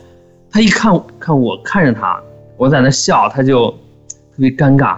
[0.49, 2.19] 他一看看我看着他，
[2.57, 4.97] 我在那笑，他就特别尴尬，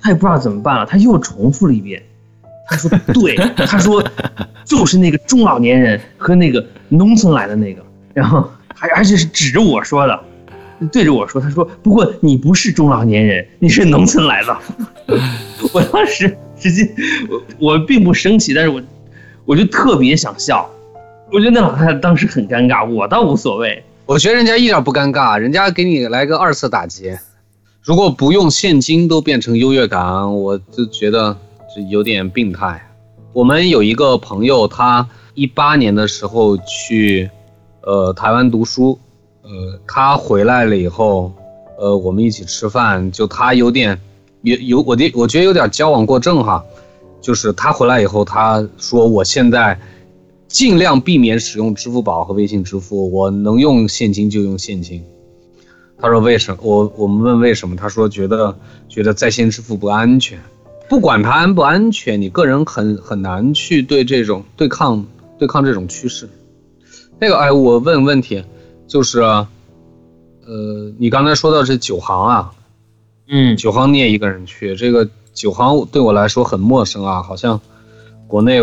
[0.00, 2.02] 他也不知道怎么办了，他又重复了一遍。
[2.68, 3.34] 他说：“对，
[3.66, 4.02] 他说
[4.64, 7.84] 就是那个中老年人和那个农村来的那个，
[8.14, 10.20] 然后还而且是指着我说的，
[10.90, 11.40] 对着我说。
[11.40, 14.56] 他说：不过你不是中老年人，你是农村来的。
[15.74, 16.88] 我当时直接
[17.28, 18.80] 我我并不生气，但是我
[19.44, 20.70] 我就特别想笑。
[21.32, 23.82] 我觉得那老太太当时很尴尬，我倒无所谓。
[24.12, 27.16] 我觉得人家一点不尴尬，人家给你来个二次打击。
[27.80, 31.34] 如果不用现金都变成优越感，我就觉得。”
[31.74, 32.86] 这有点病态，
[33.32, 37.30] 我们有一个朋友，他一八年的时候去，
[37.80, 38.98] 呃，台湾读书，
[39.40, 41.32] 呃，他回来了以后，
[41.78, 43.98] 呃，我们一起吃饭，就他有点，
[44.42, 46.62] 有有我的，我觉得有点交往过正哈，
[47.22, 49.80] 就是他回来以后，他说我现在
[50.52, 55.02] 尽量避免使用支付宝和微信支付，我能用现金就用现金。
[55.98, 56.58] 他说为什么？
[56.62, 57.74] 我我们问为什么？
[57.74, 58.54] 他说觉得
[58.86, 60.38] 觉得在线支付不安全，
[60.90, 65.06] 不管它安不安全，你个人很很难去对这种对抗
[65.38, 66.28] 对抗这种趋势。
[67.18, 68.44] 那个哎，我问问题，
[68.86, 69.46] 就是，呃，
[70.98, 72.52] 你刚才说到这九行啊，
[73.28, 77.58] 嗯，九行你也一个人去，这个九行对我来说很陌生啊，好像
[78.26, 78.60] 国内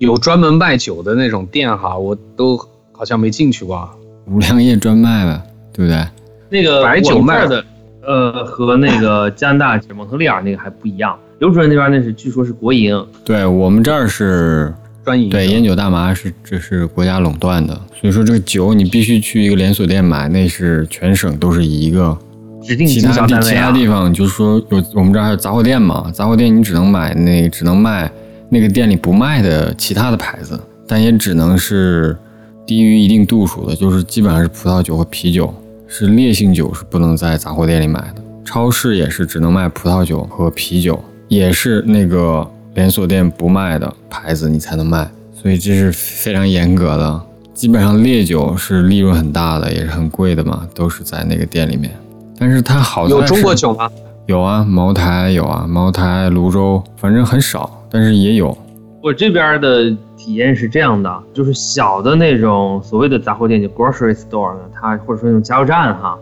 [0.00, 2.58] 有专门卖酒的那种店哈，我都
[2.90, 3.86] 好像没进去过
[4.28, 5.42] 五粮液专卖呗，
[5.74, 6.02] 对不对？
[6.48, 7.62] 那个白酒卖的，
[8.02, 11.14] 呃，和那个加拿大蒙特利尔那个还不一样。
[11.38, 14.72] 刘主任那边那是据说是国营，对我们这儿是，
[15.04, 22.16] 专营对烟酒大麻是这是国家垄断的，所以说这个酒你必须去一个连锁店买，那是全省都是一个。
[22.62, 23.40] 指定其他地。
[23.42, 28.10] 其他地方就是说有我们这儿还有杂货店嘛，杂货店你只能买那只能卖
[28.50, 32.16] 那个店里不卖的其他的牌子，但也只能是
[32.66, 35.54] 低于一定度数的，就是基本上是葡萄酒和啤酒，
[35.86, 38.22] 是烈性酒是不能在杂货店里买的。
[38.44, 47.20] 超市也是只能卖葡萄酒和啤酒，也是那个连锁店不卖的牌子你才能卖，所以这是非常严格的。
[47.54, 51.92] 基本上烈酒是利润很大的，也是很贵的嘛，都是在那个店里面。
[52.38, 53.88] 但是它好在有中国酒吗？
[54.26, 58.56] 有啊，茅台有啊，茅台、泸州，反正很少，但是也有。
[59.02, 66.18] 我这边的体验是这样的，就是小的那种所谓的杂货店，就 grocery store 呢，它或者说那种加油站哈，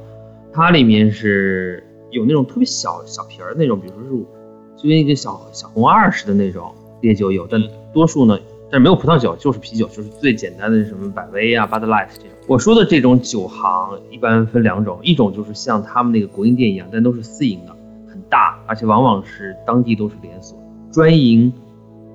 [0.53, 7.61] 它里面是有那种特别小小瓶儿那种，比如说是就跟一个小小红二似的那种烈酒有，但
[7.93, 8.39] 多数呢，
[8.71, 12.31] 但是没有葡萄酒，就是啤酒，就是最简单的什么百威啊、Bud Light 这种。
[12.47, 17.75] 我说的这种酒行一般分两种，一种就是像他们那个国营店一样，但都是私营的，
[18.09, 20.57] 很大，而且往往是当地都是连锁，
[20.99, 21.53] 专营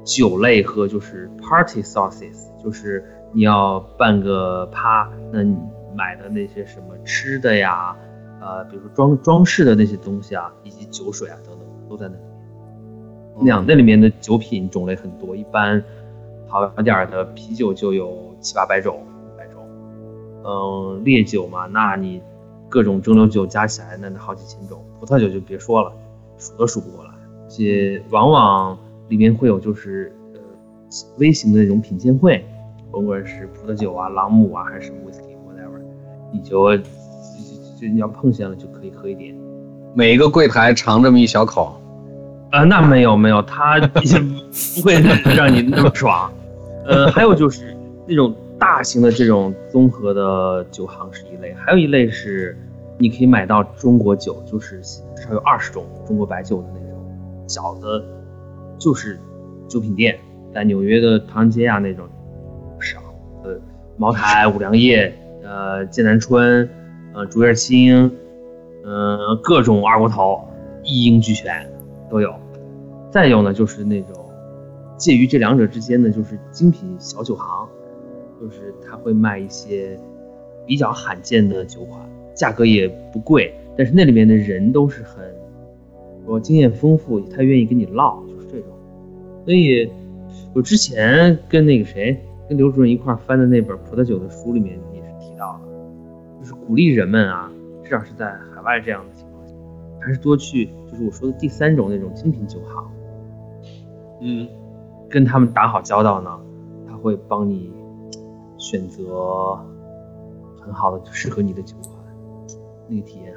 [0.03, 5.55] 酒类和就是 party sauces，就是你要办个趴，那你
[5.95, 7.95] 买的那些什么吃的呀，
[8.41, 13.39] 呃，比如说装装饰的那些东西啊，以及酒水啊等等，都在那里面。
[13.39, 15.81] 那样那里面的酒品种类很多，一般
[16.49, 19.01] 好点的啤酒就有七八百种，
[19.37, 19.65] 百种。
[20.43, 22.21] 嗯，烈酒嘛，那你
[22.67, 24.83] 各种蒸馏酒加起来，那得好几千种。
[24.99, 25.93] 葡萄酒就别说了，
[26.37, 27.12] 数都数不过来。
[27.53, 28.75] 而且往往
[29.09, 30.39] 里面会有就是呃
[31.19, 32.43] 微型的那种品鉴会，
[32.91, 35.79] 甭管是葡萄酒啊、朗姆啊，还是什么 whisky whatever，
[36.31, 39.35] 你就就就就你要碰见了就可以喝一点。
[39.93, 41.79] 每一个柜台尝这么一小口，
[42.53, 43.85] 呃，那没有没有，他也
[44.75, 44.95] 不会
[45.35, 46.33] 让你那么爽。
[46.87, 52.57] 呃，还有就是那种大型的这种综合的酒行是一类，还有一类是
[52.97, 56.82] 你可以买到中国酒，就是至少有二十种中国白酒的那种
[57.47, 58.03] 小的，
[58.77, 59.19] 就是
[59.67, 60.17] 酒品店，
[60.53, 62.07] 在纽约的唐人街啊那种
[62.79, 63.01] 少。
[63.43, 63.59] 呃，
[63.97, 66.69] 茅台、五粮液、呃剑南春、
[67.13, 68.09] 呃竹叶青，
[68.85, 70.41] 嗯、各种二锅头
[70.83, 71.69] 一应俱全
[72.09, 72.33] 都有。
[73.11, 74.15] 再有呢，就是那种
[74.97, 77.67] 介于这两者之间的，就是精品小酒行，
[78.41, 79.99] 就是他会卖一些
[80.65, 85.32] 比较罕见的酒款，价格也不贵，但是那里面的人都是很
[86.25, 88.69] 说经验丰富，他愿意跟你唠，就是这种。
[89.45, 89.89] 所以，
[90.53, 97.51] 我之前跟那个谁，跟刘主任一块儿翻的那本葡萄酒的书里面也是提到的，就是鼓励人们啊，
[97.83, 99.53] 至少是在海外这样的情况下，
[99.99, 102.91] 还是多去，就是我说的第三种那种精品酒行。
[104.21, 104.47] 嗯，
[105.09, 106.39] 跟他们打好交道呢，
[106.87, 107.69] 他会帮你
[108.57, 109.59] 选择
[110.61, 111.93] 很好的适合你的酒款，
[112.87, 113.32] 那个体验。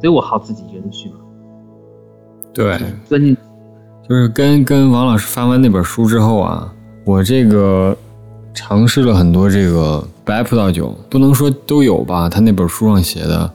[0.00, 1.16] 所以我好自己一个人去嘛，
[2.52, 2.78] 对，
[3.08, 3.36] 钻进。
[4.08, 6.72] 就是跟跟王老师翻完那本书之后啊，
[7.04, 7.96] 我这个
[8.54, 13.50] 尝试了很多这个白葡萄酒，不能说都有吧，他那本书上写的，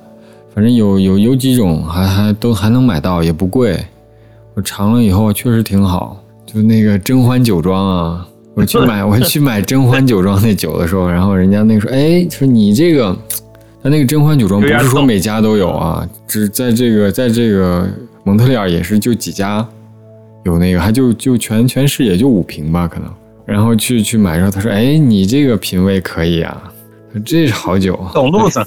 [0.54, 3.80] 反正有有有几种还还都还能买到，也不贵。
[4.54, 13.15] 我尝了以后确实挺好，就那个甄嬛酒庄啊，我去买 我去买甄嬛酒庄那酒的时候，然后人家那个说，哎，说你这个，
[13.84, 17.88] 他那个甄嬛酒庄不是说每家都有啊，只在这个在这个
[18.24, 19.67] 蒙特利尔也是就几家
[20.44, 23.10] 有那个，还就就全全市也就五瓶吧可能，
[23.46, 26.72] 然后去去买的时候，他说，哎，你这个品味可以啊，
[27.26, 28.62] 这是好酒，懂路子。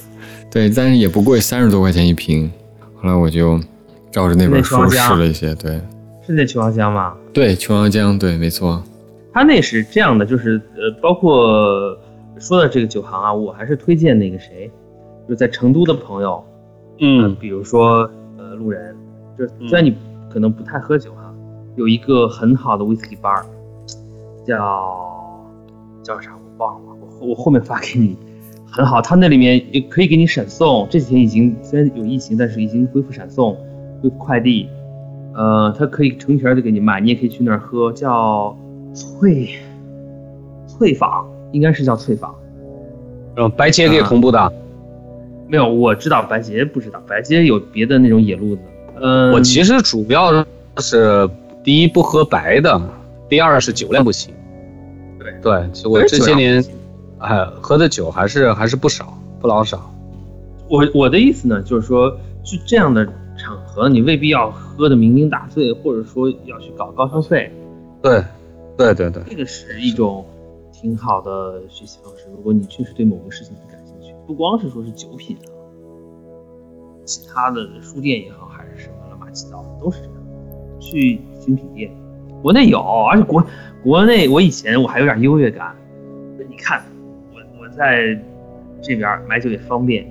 [0.51, 2.49] 对，但是也不贵，三十多块钱一瓶。
[2.95, 3.59] 后来我就
[4.09, 5.81] 照着那本书试了一些，对，
[6.25, 7.13] 是那琼瑶江吗？
[7.33, 8.81] 对，琼瑶江，对，没错。
[9.33, 11.97] 它那是这样的，就是呃，包括
[12.39, 14.71] 说到这个酒行啊，我还是推荐那个谁，
[15.27, 16.43] 就在成都的朋友，
[16.99, 17.35] 嗯。
[17.39, 18.95] 比如说呃路人，
[19.37, 19.95] 就是虽然你
[20.29, 21.33] 可能不太喝酒哈，
[21.75, 23.43] 有一个很好的 whisky bar，
[24.45, 25.35] 叫
[26.03, 28.17] 叫啥我忘了，我后我后面发给你，
[28.65, 33.55] 很好，它那里面也可以给你闪送，这几天已经虽然有疫情，但是已经恢复闪送，
[34.01, 34.69] 恢复快递，
[35.33, 38.55] 呃，它可以成瓶儿的给你卖，你也可以去那儿喝，叫
[38.93, 39.49] 翠
[40.67, 42.33] 翠坊，应该是叫翠坊。
[43.37, 44.53] 嗯，白姐给同步的。
[45.47, 48.61] 没有，我知道白洁不知道，白洁有别的那种野路子。
[48.99, 50.45] 嗯，我其实主要
[50.77, 51.29] 是
[51.63, 52.81] 第一不喝白的，
[53.29, 54.33] 第二是酒量不行。
[55.19, 56.63] 对对，其实我这些年，
[57.19, 59.91] 哎，喝的酒还是还是不少，不老少。
[60.67, 63.05] 我我的意思呢，就是说去这样的
[63.37, 67.51] 场合，你未必要喝的酩酊大醉，或者说要去搞高消费，
[68.01, 68.23] 对，
[68.77, 70.25] 对对对，这个是一种
[70.71, 72.23] 挺好的学习方式。
[72.35, 73.53] 如果你确实对某个事情
[74.25, 75.47] 不光是说是酒品啊，
[77.05, 80.13] 其他的书店也好，还是什么乱八七糟的，都是这样。
[80.79, 81.91] 去精品店，
[82.41, 83.43] 国内有，而且国
[83.83, 85.75] 国内我以前我还有点优越感。
[86.49, 86.83] 你看，
[87.33, 88.17] 我我在
[88.81, 90.05] 这边买酒也方便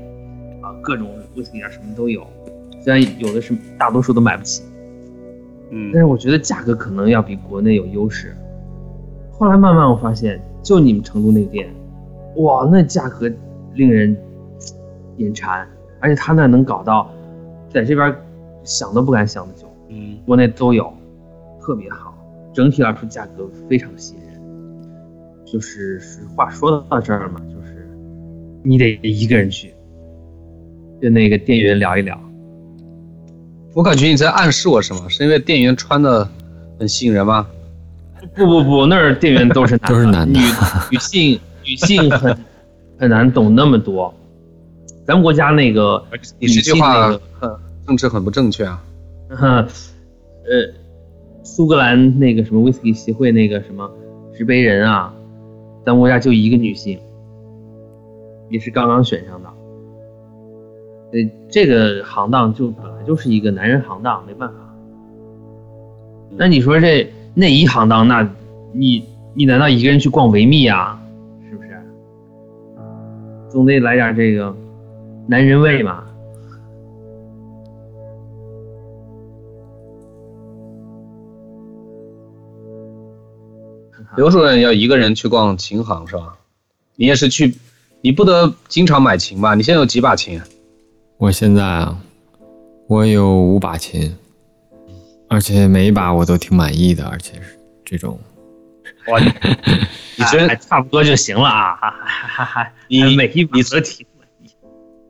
[0.62, 2.27] 啊，各种威士忌啊什么都有，
[2.81, 4.62] 虽然有的是大多数都买不起，
[5.70, 8.35] 嗯但是我觉得价格可能要比国内有优势。
[9.33, 11.72] 后来慢慢我发现，就你们成都那个店，
[12.37, 13.31] 哇，那价格
[13.75, 14.17] 令人
[15.17, 15.67] 眼馋，
[16.01, 17.11] 而且他那能搞到
[17.69, 18.15] 在这边
[18.63, 20.93] 想都不敢想的酒，嗯，国内都有，
[21.61, 22.17] 特别好，
[22.53, 24.41] 整体来说价格非常吸引人。
[25.45, 27.89] 就是实话说到这儿嘛，就是
[28.63, 29.75] 你得一个人去，
[31.01, 32.19] 跟那个店员聊一聊。
[33.75, 35.09] 我感觉你在暗示我什么？
[35.11, 36.29] 是因为店员穿的
[36.79, 37.47] 很吸引人吗？
[38.35, 40.47] 不不不，那儿店员都是男的都是男的女
[40.91, 42.37] 女性女性很
[42.98, 44.12] 很难懂那么多。
[45.07, 46.02] 咱们国家那个
[46.38, 47.11] 你这句话
[47.87, 48.83] 政治很不正确啊。
[49.28, 49.68] 那个，呃，
[51.42, 53.90] 苏格兰那个什么威士忌协会那个什么
[54.35, 55.12] 执杯人啊，
[55.85, 56.98] 咱们国家就一个女性，
[58.48, 59.48] 也是刚刚选上的。
[61.12, 64.54] 呃，这个行当就本来就是一个男人行当，没办法。
[66.37, 68.28] 那你说这内衣行当，那
[68.72, 69.04] 你
[69.35, 71.00] 你难道一个人去逛维密啊？
[73.55, 74.53] 总得来点这个
[75.29, 76.03] 男人味嘛。
[84.17, 86.37] 刘主任要一个人去逛琴行是吧？
[86.97, 87.55] 你也是去，
[88.01, 89.55] 你不得经常买琴吧？
[89.55, 90.40] 你现在有几把琴？
[91.17, 91.97] 我现在啊，
[92.88, 94.17] 我有五把琴，
[95.29, 98.19] 而且每一把我都挺满意的，而且是这种。
[99.12, 99.33] 哇，你
[100.17, 104.51] 你真还差不多就行了啊，哈哈哈哈你每一把你都挺满意。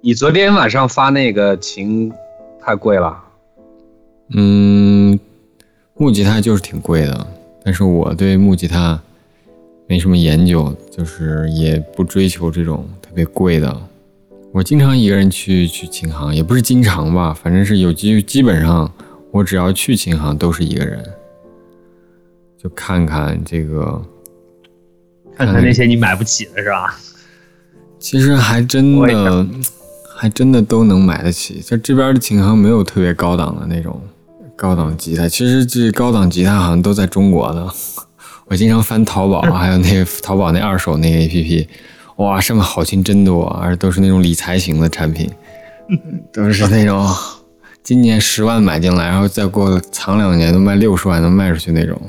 [0.00, 2.12] 你昨天晚上发那个琴
[2.61, 3.22] 太贵了。
[4.35, 5.18] 嗯，
[5.96, 7.26] 木吉他就是挺贵的，
[7.64, 9.00] 但是我对木吉他
[9.87, 13.76] 没什么研究，就是也不追求这种特别贵的。
[14.52, 18.90] 我经常一个人去去琴行，也不是经常吧，反正是有基基本上
[19.30, 21.04] 我只要去琴行都是一个人，
[22.64, 24.00] 就看看这个，
[25.37, 26.98] 看看那些你买不起的是吧？
[27.98, 29.46] 其实还真的
[30.16, 31.61] 还真的都能买得起。
[31.61, 34.00] 就这边的琴行没有特别高档的那种
[34.57, 37.70] 高档吉他，其实这高档吉他好像都在中国的。
[38.48, 41.66] 我经常翻淘宝，还有那个 淘宝那二手那个 APP，
[42.16, 45.31] 哇，上面好琴真多，而且都是那种理财型的产品，
[46.33, 47.07] 都是那种
[47.83, 52.00] 今年十万买进来，然后再过藏两年都卖六十万能卖出去那种，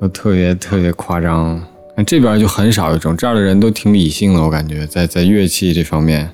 [0.00, 1.60] 都特别特别夸张。
[1.96, 6.30] 那这边就很少有这种，这儿的人都挺理性的，我感觉在在乐器这方面，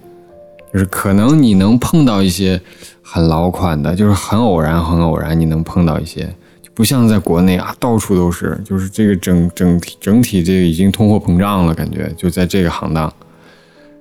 [0.73, 2.61] 就是可能你能碰到一些
[3.03, 6.23] 很老款的，就是很偶然很偶然你能碰到一些，
[6.63, 13.13] 就不像在国内啊，到处都是，就是这个整整体整体这个已经通货膨胀了，感觉就在这个行当，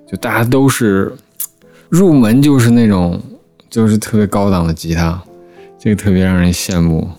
[0.07, 1.11] 就大家都是
[1.89, 3.19] 入门就是那种
[3.69, 5.19] 就是特别高档的吉他，
[5.79, 7.09] 这个特别让人羡慕。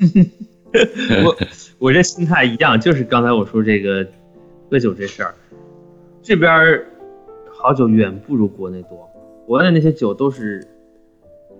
[1.24, 1.36] 我
[1.78, 4.06] 我这心态一样，就是刚才我说这个
[4.70, 5.34] 喝酒这事儿，
[6.22, 6.50] 这边
[7.50, 9.08] 好酒远不如国内多，
[9.46, 10.66] 国内那些酒都是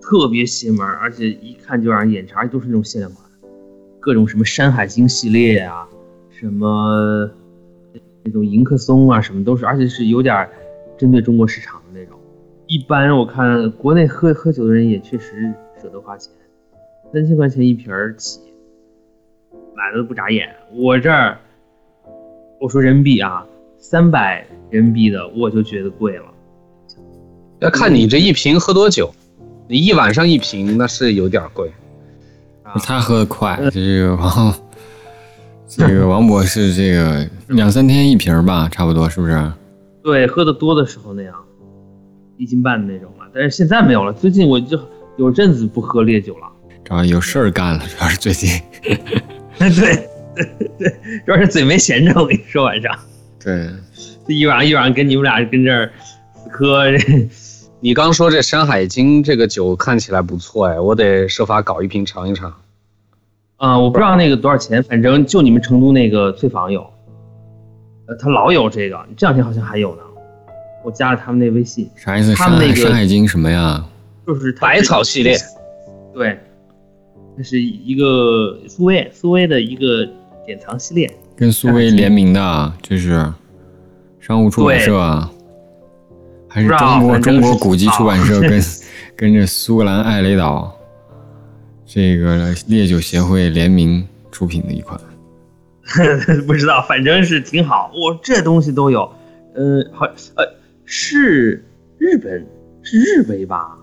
[0.01, 3.29] 特别邪门，而且一看就让人眼馋，都是那种限量款，
[3.99, 5.87] 各种什么山海经系列啊，
[6.29, 7.29] 什么
[8.23, 10.47] 那种迎客松啊，什么都是，而且是有点
[10.97, 12.17] 针对中国市场的那种。
[12.67, 15.51] 一般我看国内喝喝酒的人也确实
[15.81, 16.31] 舍得花钱，
[17.11, 18.39] 三千块钱一瓶儿起，
[19.79, 20.53] 买的都不眨眼。
[20.73, 21.37] 我这儿，
[22.59, 23.45] 我说人民币啊，
[23.77, 26.25] 三百人民币的我就觉得贵了。
[27.59, 29.09] 要看你这一瓶喝多久，
[29.69, 31.71] 你一晚上一瓶那是有点贵。
[32.63, 34.53] 啊他喝的快，这个王
[35.65, 39.51] 这个王博士这个两三天一瓶吧，差不多是不是？
[40.03, 41.33] 对，喝的多的时候那样，
[42.37, 43.25] 一斤半的那种嘛。
[43.33, 44.77] 但是现在没有了，最近我就
[45.17, 46.47] 有阵子不喝烈酒了。
[46.83, 48.49] 主要有事儿干了，主要是最近。
[49.69, 52.13] 对对对，主要是嘴没闲着。
[52.19, 52.97] 我跟你说，晚上
[53.43, 53.69] 对，
[54.27, 55.91] 这一晚上一晚上跟你们俩跟这儿
[56.33, 56.85] 死磕，
[57.81, 62.53] 你刚说这《山海经》这个酒看起来不错哎，我得设法搞一瓶尝一尝。
[63.57, 66.81] 啊、我不知道那个多少钱，反正就你们成都那个翠坊有，
[68.07, 70.01] 呃，他老有这个，这两天好像还有呢。
[70.81, 72.33] 我加了他们那微信，啥意思？
[72.33, 73.85] 他们那个山海经什么呀？
[74.25, 75.37] 就是百草系列，
[76.13, 76.39] 对，
[77.39, 80.05] 这是一个苏威苏威的一个
[80.45, 81.09] 典藏系列。
[81.37, 83.25] 跟苏威联名的啊，这是
[84.19, 85.31] 商务出版社啊，
[86.49, 88.61] 还是中国是中国古籍出版社啊 跟
[89.15, 90.77] 跟着苏格兰艾雷岛
[91.85, 94.99] 这个烈酒协会联名出品的一款。
[96.45, 97.89] 不知道，反正是挺好。
[97.93, 99.09] 我这东西都有，
[99.55, 100.45] 呃，好，呃，
[100.83, 101.63] 是
[101.97, 102.45] 日本，
[102.81, 103.77] 是日威吧？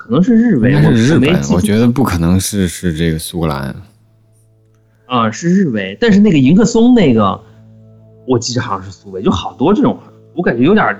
[0.00, 3.76] 可能是日威，应该是日本，我我觉得不可能是是这个苏格兰。
[5.04, 7.38] 啊、是日威，但是那个迎客松那个，
[8.26, 9.98] 我记着好像是苏威，就好多这种，
[10.34, 10.98] 我感觉有点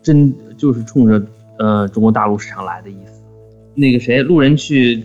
[0.00, 1.20] 真就是冲着
[1.58, 3.20] 呃中国大陆市场来的意思。
[3.74, 5.04] 那个谁，路人去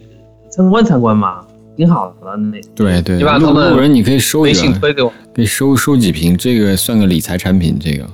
[0.51, 1.43] 参观参观嘛，
[1.75, 2.37] 挺好的。
[2.37, 5.11] 那对对，对你把他们路人你可以收微一个，信推给我。
[5.33, 7.79] 可以收收几瓶，这个算个理财产品。
[7.79, 8.07] 这个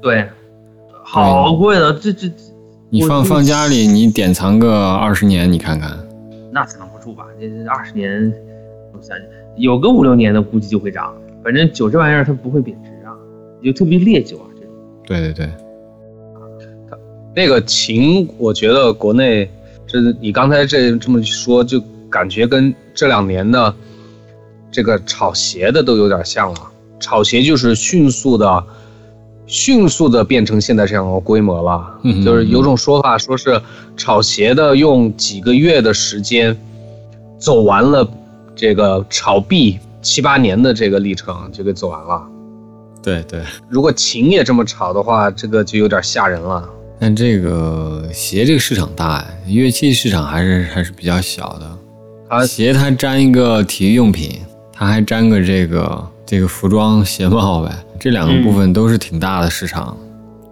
[0.00, 0.26] 对，
[1.04, 2.30] 好贵的，这这
[2.88, 5.98] 你放放家里，你典藏个二十年，你看看。
[6.52, 7.26] 那藏不住吧？
[7.40, 8.32] 这这二十年，
[8.92, 9.16] 我想
[9.56, 11.12] 有个五六年的估计就会涨。
[11.42, 13.10] 反正酒这玩意儿它不会贬值啊，
[13.62, 14.72] 就特别烈酒啊这种。
[15.04, 15.50] 对对对，
[17.34, 19.50] 那个琴，我觉得国内
[19.84, 23.74] 这你刚才这这么说，就感觉跟这两年的
[24.70, 26.60] 这个炒鞋的都有点像了。
[27.00, 28.64] 炒鞋就是迅速的、
[29.46, 31.86] 迅速的变成现在这样的规模了。
[32.02, 33.60] 嗯就是有种说法说是
[33.96, 36.56] 炒鞋的用几个月的时间
[37.38, 38.08] 走完了
[38.54, 42.22] 这个炒币七八年的这个历程，就给走完了。
[43.02, 43.40] 对对。
[43.68, 46.68] 如果琴也这么炒的话，这个就有点吓人了。
[46.98, 51.78] 但这个鞋这个市场大呀，乐器市场还是还是比较小的。
[52.28, 54.40] 它鞋它沾一个体育用品，
[54.72, 59.96] 它还沾个这个这个服装鞋帽呗，这两个部分都是挺大的市场。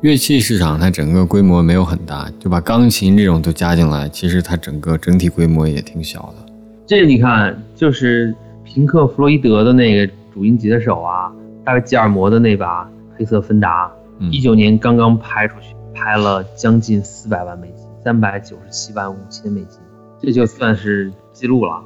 [0.01, 6.53] 乐器市场它整个规模没有很大，就把钢琴这种都加进来，其实它整个整体规模也挺小的。
[6.86, 8.34] 这你看，就是
[8.64, 11.32] 平克·弗洛伊德的那个主音吉他手啊，
[11.64, 12.86] 大卫·吉尔摩的那把
[13.16, 19.78] 黑色芬达，嗯一九年刚刚拍出去，拍了将近四百万美金，三百九十七万五千美金，
[20.20, 21.80] 这就算是记录了。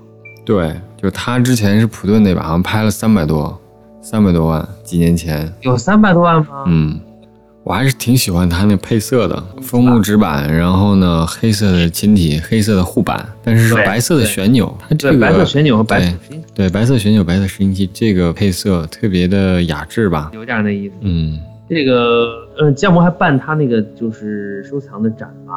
[0.45, 3.57] 对，就他之前是普顿那把，好像拍了三百多，
[4.01, 5.53] 三百多万，几年前。
[5.63, 6.65] 有三百多万吗？
[6.67, 6.99] 嗯，
[7.65, 16.17] 我还是挺喜欢它那配色的，枫木纸板，然后呢黑色的琴体，黑色的护板，但是是白色的旋钮，它这白色旋钮和白色
[16.55, 20.31] 对白色旋钮、白色拾音器，这个配色特别的雅致吧？
[20.33, 20.95] 有点那意思。
[21.01, 21.39] 嗯
[21.69, 25.53] 这个，呃，建模还办他那个就是收藏的展吧，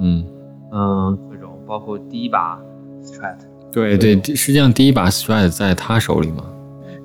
[0.00, 0.24] 嗯，
[0.72, 2.56] 嗯、各种包括第一把
[3.02, 3.38] Strat，
[3.72, 6.44] 对对，实际上第一把 Strat 在他手里嘛，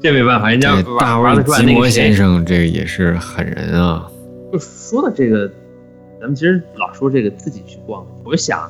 [0.04, 4.12] 这没办法，人家，大玩玩得卫吉摩先生这个也是狠人啊，
[4.52, 5.48] 就说到这个，
[6.20, 8.70] 咱们其实老说这个自己去逛，我就想，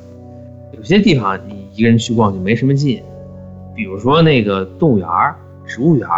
[0.70, 3.02] 有些地方你一个人去逛就没什么劲，
[3.74, 5.08] 比如说那个动物园、
[5.66, 6.08] 植物园、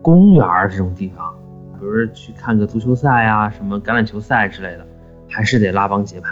[0.00, 1.30] 公园这种地方，
[1.78, 4.86] 比如说去看个足球赛啊、什么橄榄球赛之类的，
[5.28, 6.30] 还是得拉帮结派，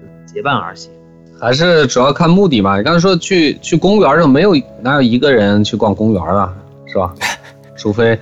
[0.00, 0.92] 就结伴而行。
[1.40, 2.76] 还是主要看目的吧。
[2.76, 6.54] 你刚才说去去公园上，没有哪有一个人去逛公园的，
[6.86, 7.12] 是吧？
[7.76, 8.18] 除非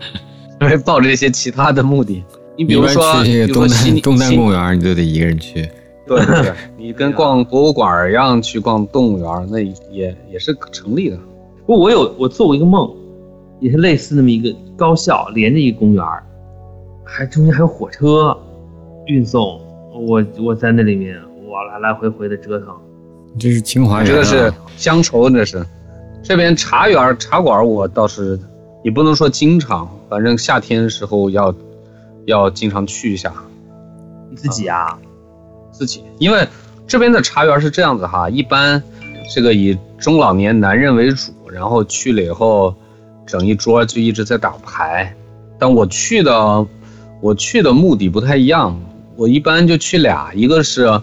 [0.60, 2.22] 除非抱着一些其他的目的。
[2.56, 5.68] 你比如说，去东比如说悉尼单东单公园，你就得一个人去。
[6.06, 9.58] 对对对，你跟逛博物馆一样去逛动物园，那
[9.90, 11.16] 也也是成立的。
[11.64, 12.92] 不过我有我做过一个梦，
[13.60, 16.04] 也是类似那么一个高校连着一个公园，
[17.04, 18.36] 还中间还有火车
[19.06, 19.60] 运送，
[19.94, 21.16] 我我在那里面
[21.48, 22.68] 我来来回回的折腾。
[23.38, 25.64] 这是清华园、啊，这个是乡愁，这是。
[26.22, 28.38] 这边茶园茶馆我倒是
[28.82, 31.54] 也不能说经常，反正夏天的时候要
[32.26, 33.32] 要经常去一下
[34.30, 34.98] 你自己啊？
[35.70, 36.46] 自己，因为
[36.86, 38.82] 这边的茶园是这样子哈，一般
[39.34, 42.74] 这个以中老年男人为主，然后去了以后，
[43.26, 45.14] 整一桌就一直在打牌。
[45.58, 46.66] 但我去的，
[47.20, 48.78] 我去的目的不太一样，
[49.16, 51.00] 我一般就去俩，一个是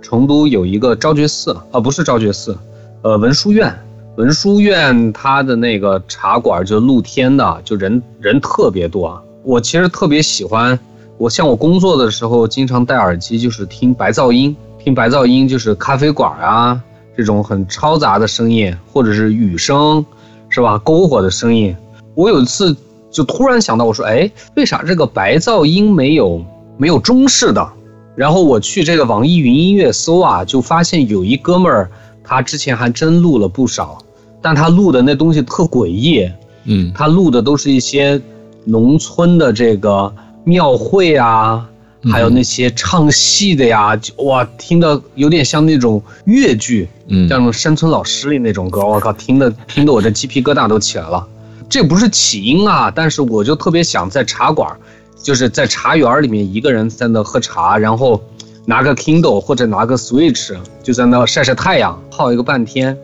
[0.00, 2.56] 成都有一个昭觉寺啊，不是昭觉寺，
[3.02, 3.72] 呃，文殊院。
[4.16, 9.20] 文殊院它的那个茶馆就露天的，就人人特别多。
[9.42, 10.78] 我其实特别喜欢，
[11.16, 16.78] 我像我工作的时候经常戴耳机，就是听白噪音，听白噪音就是咖啡馆啊
[17.16, 20.04] 这种很嘈杂的声音，或者是雨声，
[20.50, 20.78] 是吧？
[20.84, 21.74] 篝火的声音。
[22.14, 22.76] 我有一次
[23.10, 26.44] 就突然想到，我说，哎，为啥这个白噪音没有
[26.76, 27.66] 没有中式的？
[28.14, 31.90] 然后我去这个网易云音乐搜啊，就发现有一哥们儿。
[32.24, 33.98] 他之前还真录了不少，
[34.42, 36.28] 但他录的那东西特诡异，
[36.64, 38.20] 嗯，他录的都是一些
[38.64, 40.12] 农村的这个
[40.44, 41.66] 庙会啊，
[42.10, 51.26] 还有那些唱戏的呀，哇，听的有点像那种越剧，嗯，像那种山村老师里那种歌，我靠，听的听得我这鸡皮疙瘩都起来了。
[51.68, 54.76] 这不是起因啊，但是我就特别想在茶馆，
[55.22, 58.20] 就是在茶园里面一个人在那喝茶，然后。
[58.64, 62.96] 拿个 Kindle 或者拿个 Switch，就在那晒晒太阳，泡一个半天。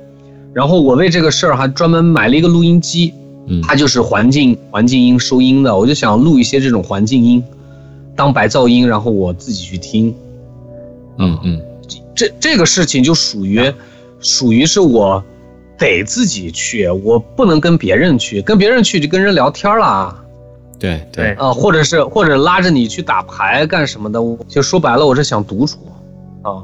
[0.59, 3.15] 然后我为这个事儿还专门买了一个录音机，
[3.47, 5.77] 嗯，它就是环境环境音收音的。
[5.77, 7.41] 我就想录一些这种环境音，
[8.17, 10.13] 当白噪音，然后我自己去听。
[11.19, 11.61] 嗯嗯，
[12.13, 13.73] 这这个事情就属于
[14.19, 15.23] 属于是我
[15.79, 20.13] 得自己去，我不能跟别人去，跟别人去就跟人聊天了。
[20.77, 25.79] 对对啊，或者是或者拉着你去打牌干什么的，就说白了，我是想独处
[26.43, 26.61] 啊。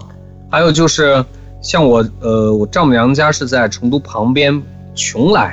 [0.50, 1.24] 还有就是
[1.64, 4.52] 像我，呃，我丈母娘家是在成都旁边
[4.94, 5.50] 邛崃，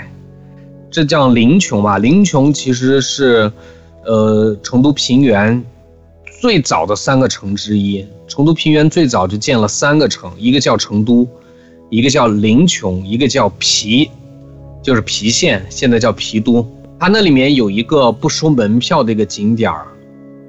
[0.91, 1.97] 这叫临邛吧？
[1.99, 3.49] 临邛其实是，
[4.05, 5.63] 呃，成都平原
[6.41, 8.05] 最早的三个城之一。
[8.27, 11.25] 成都平原最早就建了三个城，一个叫成都，
[11.89, 14.09] 一个叫临邛，一个叫郫，
[14.83, 16.67] 就是郫县，现在叫郫都。
[16.99, 19.87] 它那里面有一个不收门票的一个景点儿，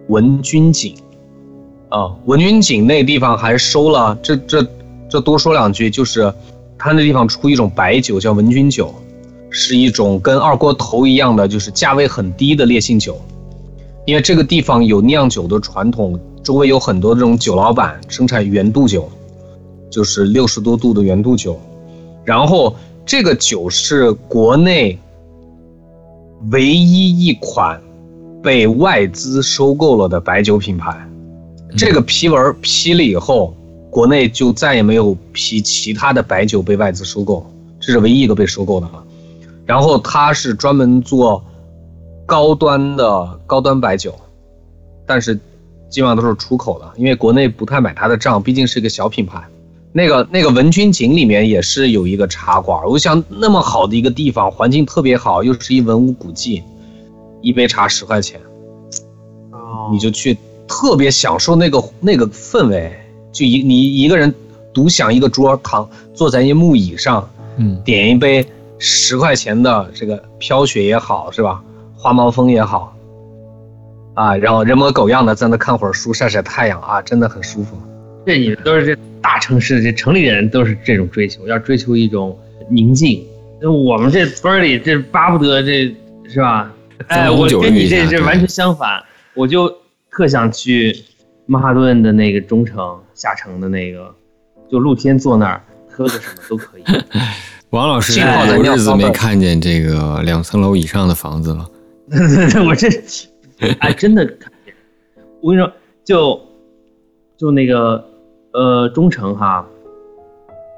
[0.08, 0.96] 文君井，
[1.88, 4.18] 啊，文君井那地方还收了。
[4.22, 4.66] 这这
[5.12, 6.32] 这多说两句，就是
[6.78, 8.94] 他那地方出一种白酒叫文君酒，
[9.50, 13.20] 是一种跟二锅头一样的，就是价位很低的烈性酒。
[14.06, 19.06] 因为这个地方有酿酒的传统，周围有很多这种酒老板生产原度酒，
[19.90, 21.60] 就是六十多度的原度酒。
[22.24, 24.98] 然后这个酒是国内。
[26.50, 27.80] 唯一一款
[28.42, 30.96] 被外资收购了的白酒品牌，
[31.76, 33.54] 这个批文批了以后，
[33.92, 37.46] 国内就再也没有批其他的白酒被外资收购，
[37.78, 39.04] 这是唯一一个被收购的了。
[39.66, 41.44] 然后它是专门做
[42.24, 44.14] 高端的高端白酒，
[45.06, 45.38] 但是
[45.90, 49.44] 基本上都是出口的，因为国内不太买它的账，毕竟是一个小品牌。
[49.92, 56.62] 那个那个文君井里面也是有一个茶馆，我想那么好的一个地方，环境特别好，又是一文物古迹，
[57.42, 58.40] 一杯茶十块钱，
[59.50, 62.90] 哦，你就去特别享受那个那个氛围，
[63.32, 64.32] 就一你一个人
[64.72, 68.46] 独享一个桌，躺坐在一木椅上，嗯，点一杯
[68.78, 71.62] 十块钱的这个飘雪也好，是吧？
[71.96, 72.96] 花毛风也好，
[74.14, 77.76] 啊，然后人模狗样的在那看会儿书，晒晒太阳啊，真的很舒服。
[78.26, 82.36] 这你们都是这大城市的这城里人都是这种追求，要追求一种
[82.68, 83.24] 宁静。
[83.60, 85.94] 那我们这村里这巴不得这
[86.28, 86.72] 是吧？
[87.06, 89.02] 哎，我跟你这这完全相反，
[89.34, 89.72] 我就
[90.10, 90.92] 特想去
[91.46, 94.14] 曼哈顿的那个中城下城的那个，
[94.70, 96.82] 就露天坐那儿喝个什么都可以。
[97.70, 101.68] 王老师好多日子没看见这个两层楼以上的房子了。
[102.66, 102.88] 我这
[103.78, 104.74] 哎真的看见，
[105.40, 105.72] 我跟你说，
[106.04, 106.40] 就
[107.36, 108.08] 就那个。
[108.54, 109.66] 呃，中城哈，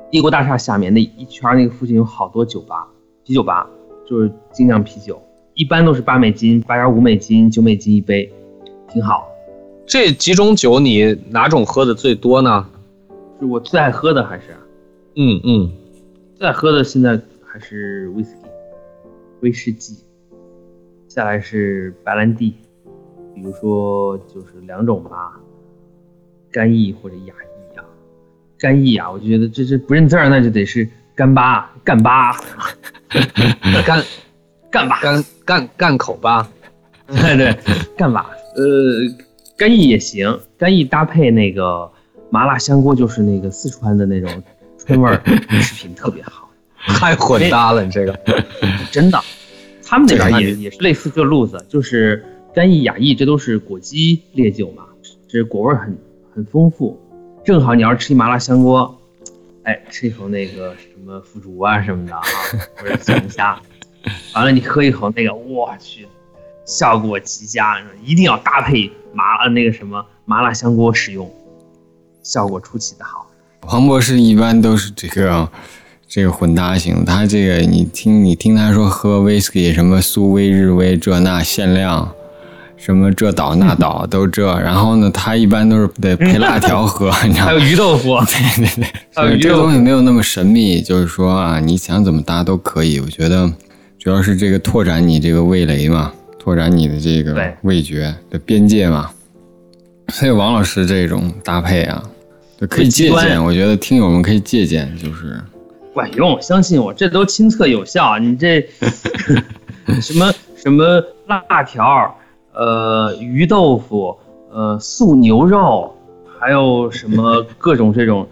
[0.08, 2.86] 帝国大厦下面那一圈那个附近有好多酒吧，
[3.24, 3.68] 啤酒吧
[4.08, 5.20] 就是精酿啤酒，
[5.54, 8.32] 一般都是八美金、八点五美金、九美金一杯，
[8.88, 9.26] 挺好。
[9.86, 12.66] 这几种酒你哪种喝的最多呢？
[13.38, 14.46] 是我最爱喝的还是？
[15.16, 15.70] 嗯嗯，
[16.36, 18.48] 最爱喝的现在还是威士忌，
[19.40, 19.96] 威士忌，
[21.08, 22.54] 下来是白兰地，
[23.34, 25.38] 比如说就是两种吧，
[26.50, 27.84] 干邑或者雅邑啊。
[28.58, 32.32] 干邑啊，我就觉得这这不认字儿，那就得是干巴干巴，
[33.86, 34.02] 干
[34.70, 36.50] 干巴干干干口吧，
[37.06, 37.56] 对 对，
[37.96, 38.30] 干巴。
[38.56, 38.62] 呃，
[39.56, 41.90] 干邑也行，干邑搭配那个
[42.30, 44.42] 麻辣香锅，就是那个四川的那种
[44.78, 45.22] 川味儿
[45.60, 46.50] 食品，特别好。
[46.86, 48.12] 太混搭了，你这个
[48.92, 49.18] 真的，
[49.82, 54.84] 他们那边也也是类似这路子，就是干邑雅邑，这都是果基烈酒嘛，
[55.26, 55.96] 这果味很
[56.34, 57.00] 很丰富。
[57.42, 59.00] 正好你要是吃一麻辣香锅，
[59.62, 62.22] 哎，吃一口那个什么么腐竹啊什么的啊，
[62.76, 63.58] 或者小龙虾，
[64.34, 66.06] 完了你喝一口那个，我去，
[66.66, 71.30] 效果极佳，一定要搭配麻呃那个什么麻辣香锅使用，
[72.22, 73.26] 效果出奇的好。
[73.62, 75.48] 黄博士一般都是这个
[76.06, 82.06] 这个混搭型，他这个你听你听他说喝 whisky 什么苏威日威这那限量，
[82.76, 87.58] 什么这岛那岛都这，然后呢他一般都是得配辣条喝， 你知道吗还有？
[87.60, 93.00] 鱼豆腐，对对对，还有鱼所以这个东西没有那么神秘，就是说啊，你想怎么搭都可以。
[93.00, 93.50] 我觉得
[93.98, 96.12] 主要是这个拓展你这个味蕾嘛，
[96.44, 99.10] 拓展你的这个对味觉的边界嘛。
[100.08, 102.02] 所以王老师这种搭配啊，
[102.60, 103.42] 就可以借鉴。
[103.42, 105.40] 我觉得听友们可以借鉴，就是
[105.94, 108.18] 管用，相信我，这都亲测有效。
[108.18, 108.60] 你这
[110.02, 112.14] 什么什么辣条，
[112.52, 114.14] 呃，鱼豆腐，
[114.52, 115.96] 呃，素牛肉，
[116.38, 118.28] 还有什么各种这种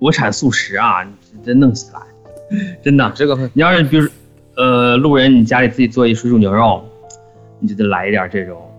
[0.00, 2.00] 国产素食啊，你这弄起来，
[2.82, 3.08] 真的。
[3.14, 4.08] 这个你要是比如
[4.56, 6.84] 呃路人，你家里自己做一水煮牛肉，
[7.58, 8.70] 你就得来一点这种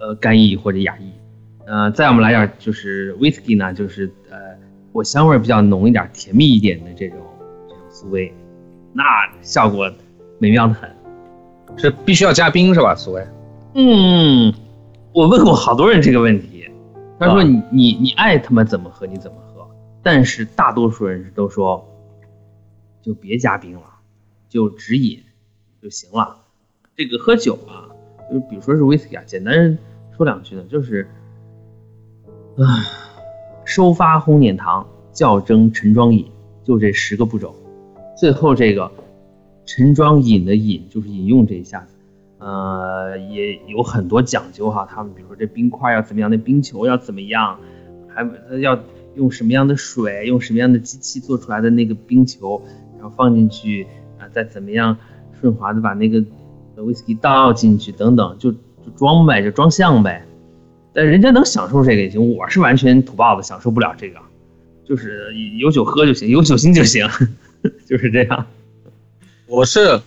[0.00, 1.12] 呃干邑或者雅邑。
[1.66, 4.36] 呃，再我们来点就是 whisky 呢，就是呃
[4.92, 7.18] 果香味比较浓一点、甜蜜一点的这种
[7.68, 8.32] 这种苏威，
[8.92, 9.04] 那
[9.42, 9.90] 效果
[10.38, 10.90] 美妙的很。
[11.76, 12.94] 是必须要加冰是吧？
[12.94, 13.26] 苏威
[13.74, 14.52] 嗯，
[15.12, 16.66] 我问过好多人这个问题，
[17.20, 19.68] 他说啊你你你爱他妈怎么喝你怎么喝，
[20.02, 21.86] 但是大多数人都说
[23.02, 23.82] 就别加冰了，
[24.48, 25.22] 就直饮
[25.82, 26.38] 就行了。
[26.96, 27.92] 这个喝酒啊，
[28.30, 29.78] 就比如说是威士忌啊，简单
[30.16, 31.08] 说两句呢，就是，
[32.56, 32.64] 啊，
[33.64, 36.30] 收发烘碾糖，校蒸陈装饮，
[36.64, 37.54] 就这十个步骤。
[38.16, 38.90] 最后这个
[39.64, 41.94] 陈装饮的饮就是饮用这一下子，
[42.38, 44.86] 呃，也有很多讲究哈。
[44.90, 47.58] 他们比如说这冰块要怎么样，那冰球要怎么样，
[48.08, 48.28] 还
[48.60, 48.78] 要
[49.14, 52.60] 用什么样的水，用什么样的机器做出来的那个冰球，
[52.98, 53.86] 然后放进去
[54.18, 54.96] 啊、再怎么样
[55.40, 56.24] 顺滑的把那个
[56.78, 58.58] 呃 whisky 倒进去等等，就就
[58.96, 60.24] 装呗，就装像呗。
[60.94, 64.20] 但人家能享受这个也行，我是完全土包子，享受不了这个，
[64.84, 67.04] 就是有酒喝就行，有酒精就行，
[67.84, 68.46] 就是这样。
[69.48, 70.00] 我是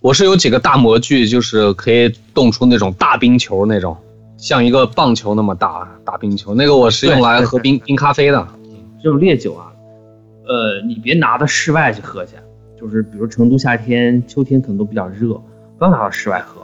[0.00, 3.96] 我是有几个大模具，就是可以冻出那种大冰球那种，
[4.36, 8.46] 像一个棒球那么大大冰球，那个我是用来喝冰冰咖啡的。
[9.02, 9.72] 这种烈酒啊，
[10.46, 12.32] 呃，你别拿到室外去喝去，
[12.78, 15.40] 就是比如成都夏天、秋天可能都比较热，
[15.78, 16.60] 刚拿到室外喝，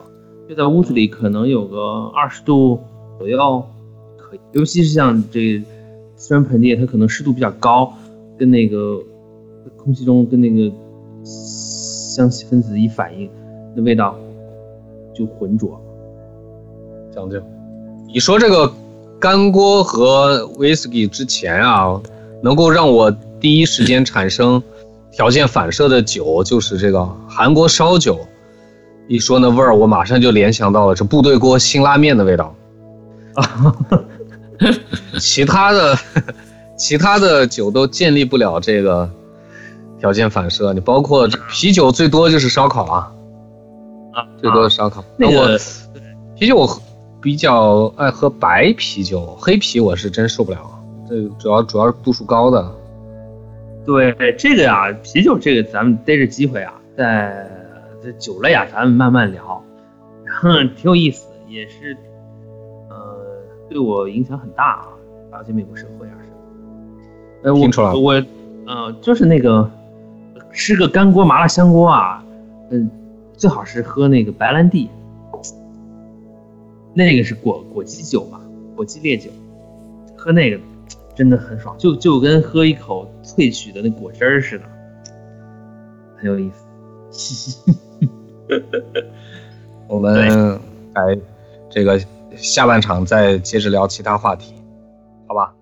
[0.48, 2.80] 就在屋子里可能有个二十度
[3.16, 3.64] 左右
[4.16, 4.40] 可以。
[4.50, 5.62] 尤其是像这
[6.16, 7.92] 斯川盆地，它可能湿度比较高，
[8.36, 9.00] 跟那个
[9.76, 10.68] 空气中跟那个
[11.24, 13.30] 香气分子一反应，
[13.76, 14.16] 那味道
[15.14, 15.80] 就浑浊。
[17.14, 17.40] 讲究。
[18.12, 18.72] 你说这个
[19.20, 22.00] 干锅和 whisky 之前啊，
[22.42, 23.08] 能够让我
[23.38, 24.60] 第一时间产生
[25.12, 28.18] 条件反射的酒，就是这个韩国烧酒。
[29.08, 32.54] 一说那味儿，我马上就联想到了这部队锅辛拉面的味道。
[33.34, 33.76] 啊
[35.18, 35.98] 其他的
[36.76, 39.10] 其他的酒都建立不了这个
[39.98, 40.72] 条件反射。
[40.72, 43.12] 你包括啤酒，最多就是烧烤啊，
[44.12, 45.04] 啊，最多是烧烤。
[45.16, 45.58] 那我个
[46.36, 46.80] 啤酒我喝
[47.20, 50.58] 比较爱喝白啤酒，黑啤我是真受不了。
[51.08, 52.72] 这主要主要是度数高的。
[53.84, 57.46] 对这个呀，啤酒这个咱们逮着机会啊，在
[58.04, 59.62] 这酒类啊，咱们慢慢聊，
[60.24, 61.96] 然 后挺有意思，也是
[62.90, 63.16] 呃
[63.68, 64.88] 对我影响很大啊，
[65.32, 66.36] 了解美国社会啊什么
[67.42, 67.48] 的。
[67.48, 68.24] 呃，我我
[68.66, 69.70] 呃就是那个
[70.52, 72.22] 吃个干锅麻辣香锅啊，
[72.70, 72.90] 嗯、
[73.34, 74.88] 最好是喝那个白兰地，
[76.92, 78.40] 那个是果果基酒嘛，
[78.76, 79.30] 果基烈酒，
[80.16, 80.58] 喝那个
[81.14, 84.64] 真的很爽，就就跟喝一口萃取的那果汁儿似的，
[86.16, 86.64] 很有意思。
[89.88, 90.58] 我们
[90.94, 91.18] 来
[91.70, 92.00] 这个
[92.36, 94.54] 下半场再接着聊其他话题，
[95.26, 95.54] 好吧？